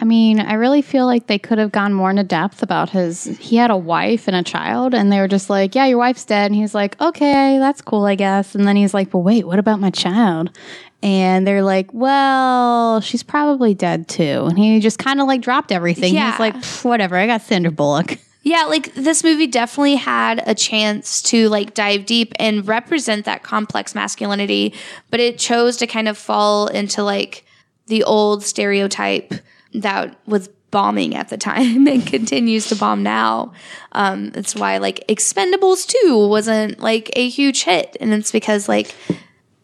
I 0.01 0.05
mean, 0.05 0.39
I 0.39 0.53
really 0.53 0.81
feel 0.81 1.05
like 1.05 1.27
they 1.27 1.37
could 1.37 1.57
have 1.57 1.73
gone 1.73 1.93
more 1.93 2.09
into 2.09 2.23
depth 2.23 2.63
about 2.63 2.89
his. 2.89 3.25
He 3.37 3.57
had 3.57 3.69
a 3.69 3.75
wife 3.75 4.29
and 4.29 4.35
a 4.35 4.43
child, 4.43 4.93
and 4.93 5.11
they 5.11 5.19
were 5.19 5.27
just 5.27 5.49
like, 5.49 5.75
"Yeah, 5.75 5.87
your 5.87 5.97
wife's 5.97 6.23
dead." 6.23 6.45
And 6.45 6.55
he's 6.55 6.73
like, 6.73 6.99
"Okay, 7.01 7.59
that's 7.59 7.81
cool, 7.81 8.05
I 8.05 8.15
guess." 8.15 8.55
And 8.55 8.65
then 8.65 8.77
he's 8.77 8.93
like, 8.93 9.09
"But 9.11 9.19
wait, 9.19 9.45
what 9.45 9.59
about 9.59 9.81
my 9.81 9.89
child?" 9.89 10.57
And 11.01 11.47
they're 11.47 11.63
like, 11.63 11.93
"Well, 11.93 12.99
she's 13.01 13.23
probably 13.23 13.73
dead 13.73 14.07
too." 14.07 14.45
And 14.47 14.57
he 14.57 14.79
just 14.79 14.99
kind 14.99 15.21
of 15.21 15.27
like 15.27 15.41
dropped 15.41 15.71
everything. 15.71 16.13
Yeah. 16.13 16.31
He's 16.31 16.39
like, 16.39 16.65
"Whatever, 16.83 17.15
I 17.15 17.25
got 17.25 17.41
Sandra 17.41 17.71
Bullock." 17.71 18.17
Yeah, 18.41 18.63
like 18.63 18.93
this 18.93 19.23
movie 19.23 19.47
definitely 19.47 19.95
had 19.95 20.41
a 20.47 20.55
chance 20.55 21.21
to 21.23 21.49
like 21.49 21.73
dive 21.73 22.05
deep 22.05 22.31
and 22.37 22.65
represent 22.65 23.25
that 23.25 23.43
complex 23.43 23.93
masculinity, 23.93 24.73
but 25.11 25.19
it 25.19 25.37
chose 25.37 25.75
to 25.77 25.87
kind 25.87 26.07
of 26.07 26.17
fall 26.17 26.67
into 26.67 27.03
like 27.03 27.45
the 27.87 28.03
old 28.03 28.43
stereotype 28.43 29.33
that 29.73 30.17
was 30.25 30.47
bombing 30.71 31.15
at 31.15 31.29
the 31.29 31.37
time 31.37 31.87
and 31.89 32.05
continues 32.07 32.67
to 32.67 32.75
bomb 32.75 33.03
now. 33.03 33.53
Um, 33.91 34.29
that's 34.29 34.55
why 34.55 34.77
like 34.77 35.05
Expendables 35.09 35.85
2 36.03 36.27
wasn't 36.27 36.79
like 36.79 37.11
a 37.15 37.27
huge 37.27 37.63
hit. 37.63 37.97
And 37.99 38.13
it's 38.13 38.31
because 38.31 38.69
like, 38.69 38.95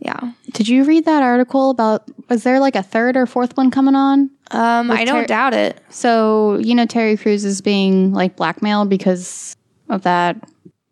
yeah. 0.06 0.32
Did 0.54 0.68
you 0.68 0.84
read 0.84 1.06
that 1.06 1.24
article 1.24 1.72
about, 1.72 2.04
was 2.30 2.44
there 2.44 2.60
like 2.60 2.76
a 2.76 2.84
third 2.84 3.18
or 3.18 3.26
fourth 3.26 3.58
one 3.58 3.72
coming 3.72 3.96
on? 3.96 4.30
Um, 4.52 4.92
I 4.92 5.04
don't 5.04 5.24
Ter- 5.24 5.28
doubt 5.28 5.54
it. 5.54 5.82
So, 5.90 6.58
you 6.60 6.76
know, 6.76 6.86
Terry 6.86 7.18
Crews 7.18 7.44
is 7.44 7.62
being 7.62 8.14
like 8.14 8.36
blackmailed 8.36 8.90
because 8.90 9.56
of 9.90 10.04
that 10.04 10.38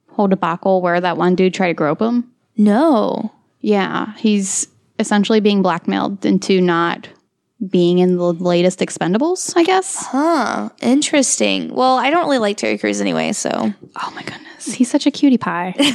whole 0.09 0.27
debacle 0.27 0.81
where 0.81 0.99
that 0.99 1.17
one 1.17 1.35
dude 1.35 1.53
tried 1.53 1.67
to 1.67 1.73
grope 1.75 2.01
him. 2.01 2.31
No. 2.57 3.31
Yeah. 3.61 4.15
He's 4.17 4.67
essentially 4.97 5.39
being 5.39 5.61
blackmailed 5.61 6.25
into 6.25 6.59
not 6.59 7.07
being 7.69 7.99
in 7.99 8.17
the 8.17 8.33
latest 8.33 8.79
Expendables, 8.79 9.53
I 9.55 9.63
guess. 9.63 10.05
Huh. 10.07 10.69
Interesting. 10.81 11.73
Well, 11.73 11.97
I 11.97 12.09
don't 12.09 12.25
really 12.25 12.39
like 12.39 12.57
Terry 12.57 12.77
Crews 12.77 12.99
anyway, 12.99 13.31
so. 13.31 13.73
Oh 13.95 14.11
my 14.15 14.23
goodness. 14.23 14.73
He's 14.73 14.89
such 14.89 15.05
a 15.05 15.11
cutie 15.11 15.37
pie. 15.37 15.75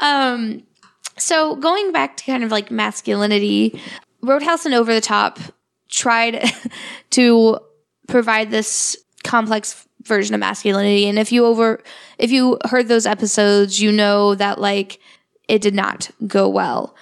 um, 0.00 0.62
so 1.18 1.56
going 1.56 1.92
back 1.92 2.16
to 2.16 2.24
kind 2.24 2.44
of 2.44 2.50
like 2.50 2.70
masculinity, 2.70 3.80
Roadhouse 4.22 4.66
and 4.66 4.74
Over 4.74 4.94
the 4.94 5.00
Top 5.00 5.38
tried 5.88 6.44
to 7.10 7.58
provide 8.08 8.50
this 8.50 8.96
complex 9.22 9.86
version 10.02 10.34
of 10.34 10.40
masculinity. 10.40 11.08
And 11.08 11.18
if 11.18 11.32
you 11.32 11.46
over, 11.46 11.82
if 12.18 12.30
you 12.30 12.58
heard 12.66 12.88
those 12.88 13.06
episodes, 13.06 13.80
you 13.80 13.90
know 13.90 14.34
that 14.34 14.60
like 14.60 15.00
it 15.48 15.62
did 15.62 15.74
not 15.74 16.10
go 16.26 16.48
well. 16.48 16.94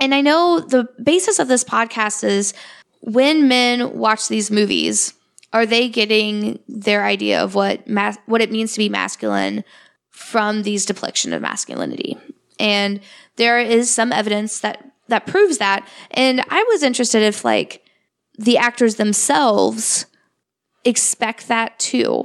And 0.00 0.14
I 0.14 0.20
know 0.20 0.60
the 0.60 0.88
basis 1.02 1.38
of 1.38 1.48
this 1.48 1.64
podcast 1.64 2.24
is 2.24 2.54
when 3.00 3.48
men 3.48 3.96
watch 3.96 4.28
these 4.28 4.50
movies, 4.50 5.14
are 5.52 5.66
they 5.66 5.88
getting 5.88 6.58
their 6.68 7.04
idea 7.04 7.42
of 7.42 7.54
what 7.54 7.86
mas- 7.88 8.18
what 8.26 8.40
it 8.40 8.50
means 8.50 8.72
to 8.72 8.78
be 8.78 8.88
masculine 8.88 9.64
from 10.10 10.62
these 10.62 10.86
depiction 10.86 11.32
of 11.32 11.42
masculinity? 11.42 12.16
And 12.62 13.00
there 13.36 13.58
is 13.58 13.90
some 13.90 14.12
evidence 14.12 14.60
that 14.60 14.88
that 15.08 15.26
proves 15.26 15.58
that. 15.58 15.86
And 16.12 16.42
I 16.48 16.62
was 16.70 16.82
interested 16.82 17.22
if 17.22 17.44
like 17.44 17.84
the 18.38 18.56
actors 18.56 18.94
themselves 18.94 20.06
expect 20.84 21.48
that 21.48 21.78
too. 21.78 22.24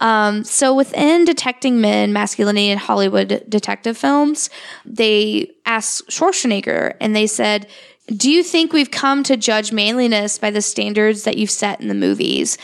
Um, 0.00 0.44
so 0.44 0.74
within 0.74 1.24
detecting 1.24 1.80
men 1.80 2.12
masculinity 2.12 2.68
in 2.68 2.78
Hollywood 2.78 3.44
detective 3.48 3.98
films, 3.98 4.50
they 4.84 5.50
asked 5.66 6.08
Schwarzenegger 6.08 6.94
and 7.00 7.16
they 7.16 7.26
said, 7.26 7.66
do 8.06 8.30
you 8.30 8.42
think 8.42 8.72
we've 8.72 8.90
come 8.90 9.22
to 9.24 9.36
judge 9.36 9.72
manliness 9.72 10.38
by 10.38 10.50
the 10.50 10.62
standards 10.62 11.24
that 11.24 11.36
you've 11.36 11.50
set 11.50 11.80
in 11.80 11.88
the 11.88 11.94
movies? 11.94 12.56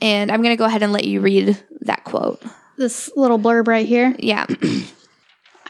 And 0.00 0.30
I'm 0.30 0.42
going 0.42 0.52
to 0.52 0.58
go 0.58 0.66
ahead 0.66 0.82
and 0.82 0.92
let 0.92 1.04
you 1.04 1.20
read 1.20 1.60
that 1.80 2.04
quote. 2.04 2.42
This 2.76 3.10
little 3.16 3.38
blurb 3.38 3.66
right 3.66 3.86
here. 3.86 4.14
Yeah. 4.18 4.46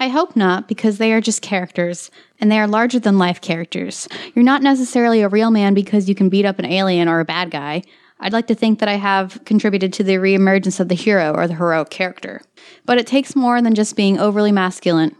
I 0.03 0.09
hope 0.09 0.35
not, 0.35 0.67
because 0.67 0.99
they 0.99 1.12
are 1.12 1.21
just 1.21 1.43
characters, 1.43 2.11
and 2.41 2.51
they 2.51 2.59
are 2.59 2.67
larger 2.67 2.99
than 2.99 3.19
life 3.19 3.41
characters. 3.41 4.09
You're 4.35 4.45
not 4.45 4.61
necessarily 4.61 5.23
a 5.23 5.29
real 5.29 5.53
man 5.53 5.75
because 5.75 6.09
you 6.09 6.17
can 6.17 6.29
beat 6.29 6.45
up 6.45 6.59
an 6.59 6.65
alien 6.65 7.07
or 7.07 7.21
a 7.21 7.25
bad 7.25 7.53
guy. 7.53 7.85
I'd 8.19 8.33
like 8.33 8.49
to 8.49 8.55
think 8.57 8.81
that 8.81 8.88
I 8.88 8.97
have 8.97 9.45
contributed 9.45 9.93
to 9.93 10.03
the 10.03 10.15
reemergence 10.15 10.81
of 10.81 10.88
the 10.88 10.97
hero 10.97 11.33
or 11.33 11.47
the 11.47 11.55
heroic 11.55 11.91
character. 11.91 12.43
But 12.85 12.99
it 12.99 13.07
takes 13.07 13.37
more 13.37 13.62
than 13.62 13.77
just 13.77 13.95
being 13.95 14.19
overly 14.19 14.51
masculine. 14.51 15.15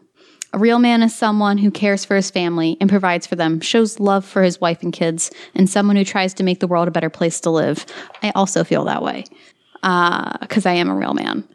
A 0.53 0.59
real 0.59 0.81
man 0.81 1.05
is 1.05 1.14
someone 1.14 1.59
who 1.59 1.71
cares 1.71 2.05
for 2.05 2.16
his 2.16 2.33
family 2.33 2.77
and 2.81 2.90
provides 2.90 3.25
for 3.25 3.37
them, 3.37 3.61
shows 3.61 4.01
love 4.01 4.25
for 4.25 4.42
his 4.42 4.61
wife 4.61 4.83
and 4.83 4.92
kids, 4.92 5.31
and 5.55 5.71
someone 5.71 5.95
who 5.95 6.05
tries 6.05 6.35
to 6.35 6.42
make 6.42 6.59
the 6.59 6.66
world 6.66 6.88
a 6.88 6.90
better 6.90 7.09
place 7.09 7.38
to 7.42 7.51
live. 7.51 7.87
I 8.25 8.33
also 8.35 8.64
feel 8.64 8.85
that 8.87 9.05
way 9.05 9.27
because 9.75 10.66
uh, 10.66 10.71
I 10.71 10.73
am 10.73 10.90
a 10.90 10.97
real 10.97 11.14
man. 11.14 11.49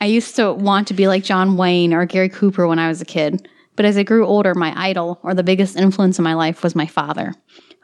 I 0.00 0.06
used 0.06 0.36
to 0.36 0.52
want 0.52 0.88
to 0.88 0.94
be 0.94 1.08
like 1.08 1.24
John 1.24 1.56
Wayne 1.56 1.92
or 1.92 2.06
Gary 2.06 2.28
Cooper 2.28 2.66
when 2.66 2.78
I 2.78 2.88
was 2.88 3.00
a 3.00 3.04
kid, 3.06 3.48
but 3.76 3.84
as 3.84 3.96
I 3.96 4.02
grew 4.02 4.26
older, 4.26 4.54
my 4.54 4.72
idol 4.76 5.20
or 5.22 5.34
the 5.34 5.42
biggest 5.42 5.76
influence 5.76 6.18
in 6.18 6.24
my 6.24 6.34
life 6.34 6.62
was 6.62 6.74
my 6.74 6.86
father. 6.86 7.34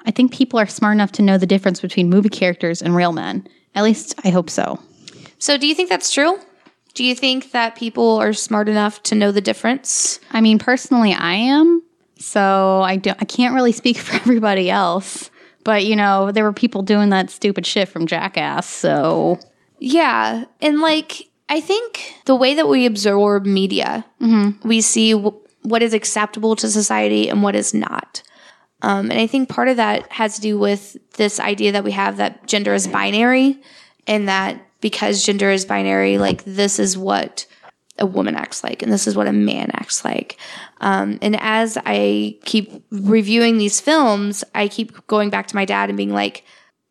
I 0.06 0.10
think 0.10 0.32
people 0.32 0.58
are 0.58 0.66
smart 0.66 0.94
enough 0.94 1.12
to 1.12 1.22
know 1.22 1.36
the 1.36 1.46
difference 1.46 1.80
between 1.80 2.08
movie 2.08 2.28
characters 2.28 2.80
and 2.80 2.94
real 2.94 3.12
men. 3.12 3.46
At 3.74 3.84
least 3.84 4.14
I 4.24 4.30
hope 4.30 4.48
so. 4.48 4.78
So, 5.38 5.58
do 5.58 5.66
you 5.66 5.74
think 5.74 5.90
that's 5.90 6.12
true? 6.12 6.38
Do 6.94 7.04
you 7.04 7.14
think 7.14 7.50
that 7.50 7.76
people 7.76 8.16
are 8.16 8.32
smart 8.32 8.68
enough 8.68 9.02
to 9.04 9.14
know 9.14 9.30
the 9.30 9.42
difference? 9.42 10.18
I 10.30 10.40
mean, 10.40 10.58
personally, 10.58 11.12
I 11.12 11.34
am. 11.34 11.82
So 12.18 12.80
I 12.82 12.96
don't. 12.96 13.20
I 13.20 13.26
can't 13.26 13.54
really 13.54 13.72
speak 13.72 13.98
for 13.98 14.14
everybody 14.16 14.70
else. 14.70 15.30
But 15.64 15.84
you 15.84 15.96
know, 15.96 16.32
there 16.32 16.44
were 16.44 16.52
people 16.52 16.82
doing 16.82 17.10
that 17.10 17.28
stupid 17.28 17.66
shit 17.66 17.88
from 17.88 18.06
Jackass. 18.06 18.66
So 18.66 19.38
yeah, 19.78 20.44
and 20.62 20.80
like 20.80 21.25
I 21.48 21.60
think 21.60 22.14
the 22.24 22.34
way 22.34 22.54
that 22.54 22.68
we 22.68 22.86
absorb 22.86 23.46
media, 23.46 24.04
mm-hmm. 24.20 24.66
we 24.66 24.80
see 24.80 25.12
w- 25.12 25.38
what 25.62 25.82
is 25.82 25.94
acceptable 25.94 26.56
to 26.56 26.68
society 26.68 27.28
and 27.28 27.42
what 27.42 27.54
is 27.54 27.72
not. 27.72 28.22
Um, 28.82 29.10
and 29.10 29.20
I 29.20 29.26
think 29.26 29.48
part 29.48 29.68
of 29.68 29.76
that 29.78 30.10
has 30.12 30.36
to 30.36 30.40
do 30.40 30.58
with 30.58 30.96
this 31.14 31.40
idea 31.40 31.72
that 31.72 31.84
we 31.84 31.92
have 31.92 32.18
that 32.18 32.46
gender 32.46 32.74
is 32.74 32.86
binary 32.86 33.60
and 34.06 34.28
that 34.28 34.60
because 34.80 35.24
gender 35.24 35.50
is 35.50 35.64
binary, 35.64 36.18
like 36.18 36.44
this 36.44 36.78
is 36.78 36.98
what 36.98 37.46
a 37.98 38.06
woman 38.06 38.36
acts 38.36 38.62
like 38.62 38.82
and 38.82 38.92
this 38.92 39.06
is 39.06 39.16
what 39.16 39.26
a 39.26 39.32
man 39.32 39.70
acts 39.72 40.04
like. 40.04 40.36
Um, 40.80 41.18
and 41.22 41.36
as 41.40 41.78
I 41.86 42.38
keep 42.44 42.84
reviewing 42.90 43.56
these 43.56 43.80
films, 43.80 44.44
I 44.54 44.68
keep 44.68 45.06
going 45.06 45.30
back 45.30 45.46
to 45.48 45.56
my 45.56 45.64
dad 45.64 45.88
and 45.88 45.96
being 45.96 46.12
like, 46.12 46.44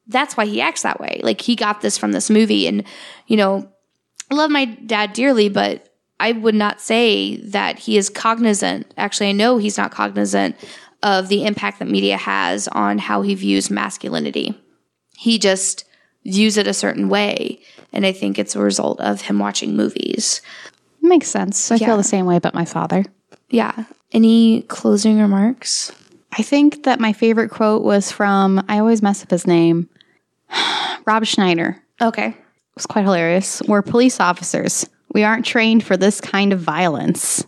that's 0.08 0.36
why 0.36 0.46
he 0.46 0.62
acts 0.62 0.84
that 0.84 1.00
way. 1.00 1.20
Like 1.24 1.41
he 1.41 1.56
got 1.56 1.82
this 1.82 1.98
from 1.98 2.12
this 2.12 2.30
movie. 2.30 2.68
And, 2.68 2.84
you 3.28 3.38
know, 3.38 3.72
I 4.32 4.36
love 4.36 4.52
my 4.52 4.66
dad 4.66 5.14
dearly, 5.14 5.50
but 5.50 5.94
I 6.20 6.32
would 6.32 6.56
not 6.56 6.82
say 6.82 7.38
that 7.38 7.80
he 7.80 7.98
is 7.98 8.10
cognizant. 8.10 8.94
Actually, 8.98 9.30
I 9.30 9.34
know 9.34 9.58
he's 9.58 9.78
not 9.78 9.92
cognizant 9.92 10.56
of 11.04 11.28
the 11.28 11.46
impact 11.46 11.80
that 11.80 11.88
media 11.88 12.18
has 12.18 12.68
on 12.70 12.98
how 12.98 13.22
he 13.22 13.36
views 13.36 13.70
masculinity. 13.70 14.60
He 15.16 15.38
just 15.38 15.86
views 16.26 16.58
it 16.58 16.68
a 16.68 16.74
certain 16.74 17.10
way. 17.10 17.62
And 17.94 18.06
I 18.06 18.12
think 18.12 18.40
it's 18.40 18.56
a 18.56 18.60
result 18.60 19.00
of 19.00 19.22
him 19.22 19.40
watching 19.40 19.76
movies. 19.76 20.42
Makes 21.02 21.28
sense. 21.28 21.72
I 21.72 21.76
yeah. 21.76 21.88
feel 21.88 21.98
the 21.98 22.04
same 22.04 22.26
way 22.26 22.36
about 22.36 22.56
my 22.56 22.66
father. 22.66 23.06
Yeah. 23.50 23.86
Any 24.12 24.64
closing 24.64 25.20
remarks? 25.20 25.92
I 26.38 26.42
think 26.42 26.84
that 26.84 27.00
my 27.00 27.14
favorite 27.14 27.52
quote 27.52 27.84
was 27.84 28.12
from, 28.12 28.66
I 28.68 28.80
always 28.80 29.02
mess 29.02 29.24
up 29.24 29.32
his 29.32 29.48
name, 29.48 29.90
Rob 31.06 31.26
Schneider. 31.26 31.82
Okay. 32.02 32.36
Was 32.76 32.86
quite 32.86 33.06
hilarious. 33.06 33.62
We're 33.68 33.82
police 33.82 34.20
officers. 34.20 34.88
We 35.14 35.24
aren't 35.24 35.46
trained 35.46 35.84
for 35.84 35.96
this 35.96 36.20
kind 36.20 36.52
of 36.52 36.60
violence 36.60 37.46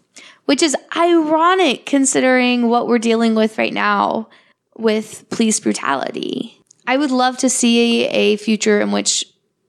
which 0.47 0.63
is 0.63 0.75
ironic 0.95 1.85
considering 1.85 2.69
what 2.69 2.87
we're 2.87 2.97
dealing 2.97 3.35
with 3.35 3.57
right 3.57 3.73
now 3.73 4.29
with 4.77 5.29
police 5.29 5.59
brutality. 5.59 6.57
I 6.87 6.95
would 6.95 7.11
love 7.11 7.37
to 7.39 7.49
see 7.49 8.05
a 8.05 8.37
future 8.37 8.79
in 8.79 8.93
which 8.93 9.25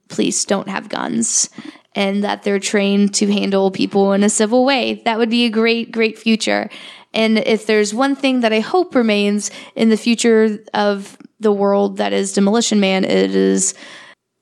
police 0.07 0.45
don't 0.45 0.69
have 0.69 0.87
guns 0.87 1.49
and 1.95 2.23
that 2.23 2.43
they're 2.43 2.59
trained 2.59 3.13
to 3.15 3.29
handle 3.29 3.71
people 3.71 4.13
in 4.13 4.23
a 4.23 4.29
civil 4.29 4.63
way. 4.63 5.01
That 5.03 5.17
would 5.17 5.29
be 5.29 5.43
a 5.43 5.49
great, 5.49 5.91
great 5.91 6.17
future. 6.17 6.69
And 7.13 7.39
if 7.39 7.65
there's 7.65 7.93
one 7.93 8.15
thing 8.15 8.39
that 8.39 8.53
I 8.53 8.61
hope 8.61 8.95
remains 8.95 9.51
in 9.75 9.89
the 9.89 9.97
future 9.97 10.59
of 10.73 11.17
the 11.41 11.51
world 11.51 11.97
that 11.97 12.13
is 12.13 12.31
Demolition 12.31 12.79
Man, 12.79 13.03
it 13.03 13.35
is 13.35 13.73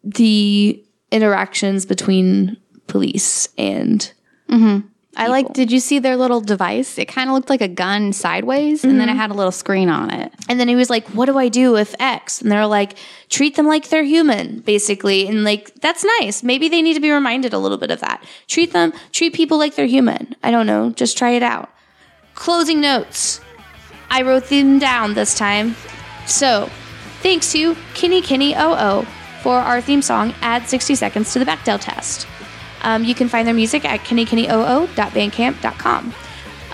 the 0.03 0.85
interactions 1.11 1.85
between 1.85 2.57
police 2.87 3.49
and 3.57 4.11
mm-hmm. 4.49 4.87
I 5.17 5.27
like. 5.27 5.51
Did 5.53 5.71
you 5.71 5.79
see 5.79 5.97
their 5.97 6.15
little 6.15 6.41
device? 6.41 6.99
It 6.99 7.07
kind 7.07 7.27
of 7.27 7.33
looked 7.33 7.49
like 7.49 7.61
a 7.61 7.67
gun 7.67 8.13
sideways, 8.13 8.81
mm-hmm. 8.81 8.91
and 8.91 8.99
then 8.99 9.09
it 9.09 9.13
mm-hmm. 9.13 9.21
had 9.21 9.31
a 9.31 9.33
little 9.33 9.51
screen 9.51 9.89
on 9.89 10.11
it. 10.11 10.31
And 10.47 10.59
then 10.59 10.67
he 10.67 10.75
was 10.75 10.91
like, 10.91 11.07
"What 11.09 11.25
do 11.25 11.37
I 11.39 11.49
do 11.49 11.75
if 11.75 11.95
X?" 11.99 12.39
And 12.39 12.51
they're 12.51 12.67
like, 12.67 12.97
"Treat 13.29 13.55
them 13.55 13.65
like 13.65 13.89
they're 13.89 14.03
human, 14.03 14.59
basically." 14.59 15.27
And 15.27 15.43
like, 15.43 15.73
that's 15.81 16.05
nice. 16.19 16.43
Maybe 16.43 16.69
they 16.69 16.83
need 16.83 16.93
to 16.93 16.99
be 16.99 17.09
reminded 17.09 17.53
a 17.53 17.57
little 17.57 17.79
bit 17.79 17.89
of 17.89 17.99
that. 18.01 18.23
Treat 18.47 18.73
them, 18.73 18.93
treat 19.11 19.33
people 19.33 19.57
like 19.57 19.75
they're 19.75 19.87
human. 19.87 20.35
I 20.43 20.51
don't 20.51 20.67
know. 20.67 20.91
Just 20.91 21.17
try 21.17 21.31
it 21.31 21.43
out. 21.43 21.69
Closing 22.35 22.79
notes. 22.79 23.41
I 24.11 24.21
wrote 24.21 24.45
them 24.45 24.77
down 24.77 25.15
this 25.15 25.35
time. 25.35 25.75
So, 26.27 26.69
thanks 27.21 27.51
to 27.53 27.75
Kenny 27.95 28.21
Kenny 28.21 28.53
OO 28.53 29.05
for 29.47 29.55
our 29.55 29.79
theme 29.79 30.01
song. 30.01 30.33
Add 30.41 30.67
60 30.67 30.95
seconds 30.95 31.31
to 31.31 31.39
the 31.39 31.45
Bechdel 31.45 31.79
test. 31.79 32.27
Um, 32.81 33.05
you 33.05 33.15
can 33.15 33.29
find 33.29 33.47
their 33.47 33.55
music 33.55 33.85
at 33.85 34.01
kennykennyoo.bandcamp.com. 34.01 36.13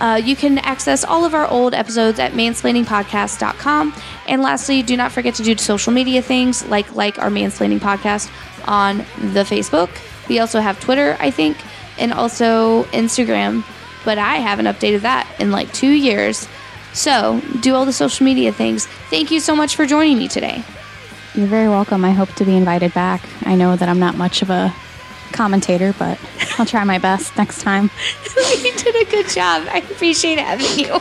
Uh, 0.00 0.20
you 0.24 0.34
can 0.34 0.58
access 0.58 1.04
all 1.04 1.24
of 1.24 1.34
our 1.34 1.48
old 1.48 1.72
episodes 1.72 2.18
at 2.18 2.32
mansplainingpodcast.com. 2.32 3.94
And 4.26 4.42
lastly, 4.42 4.82
do 4.82 4.96
not 4.96 5.12
forget 5.12 5.36
to 5.36 5.44
do 5.44 5.56
social 5.56 5.92
media 5.92 6.20
things 6.20 6.66
like 6.66 6.92
like 6.96 7.16
our 7.20 7.30
mansplaining 7.30 7.78
podcast 7.78 8.28
on 8.66 8.98
the 9.32 9.44
Facebook. 9.44 9.88
We 10.28 10.40
also 10.40 10.58
have 10.58 10.80
Twitter, 10.80 11.16
I 11.20 11.30
think, 11.30 11.56
and 11.96 12.12
also 12.12 12.82
Instagram, 12.86 13.62
but 14.04 14.18
I 14.18 14.38
haven't 14.38 14.66
updated 14.66 15.02
that 15.02 15.32
in 15.38 15.52
like 15.52 15.72
two 15.72 15.92
years. 15.92 16.48
So 16.92 17.40
do 17.60 17.76
all 17.76 17.84
the 17.84 17.92
social 17.92 18.24
media 18.24 18.52
things. 18.52 18.88
Thank 19.10 19.30
you 19.30 19.38
so 19.38 19.54
much 19.54 19.76
for 19.76 19.86
joining 19.86 20.18
me 20.18 20.26
today. 20.26 20.64
You're 21.34 21.48
very 21.48 21.68
welcome. 21.68 22.04
I 22.04 22.12
hope 22.12 22.32
to 22.34 22.44
be 22.44 22.56
invited 22.56 22.94
back. 22.94 23.20
I 23.42 23.56
know 23.56 23.74
that 23.74 23.88
I'm 23.88 23.98
not 23.98 24.16
much 24.16 24.40
of 24.40 24.50
a 24.50 24.72
commentator, 25.32 25.92
but 25.98 26.16
I'll 26.58 26.66
try 26.66 26.84
my 26.84 26.98
best 26.98 27.36
next 27.36 27.60
time. 27.62 27.90
you 28.62 28.72
did 28.76 28.94
a 28.94 29.10
good 29.10 29.28
job. 29.28 29.66
I 29.68 29.78
appreciate 29.78 30.38
having 30.38 30.78
you. 30.78 31.00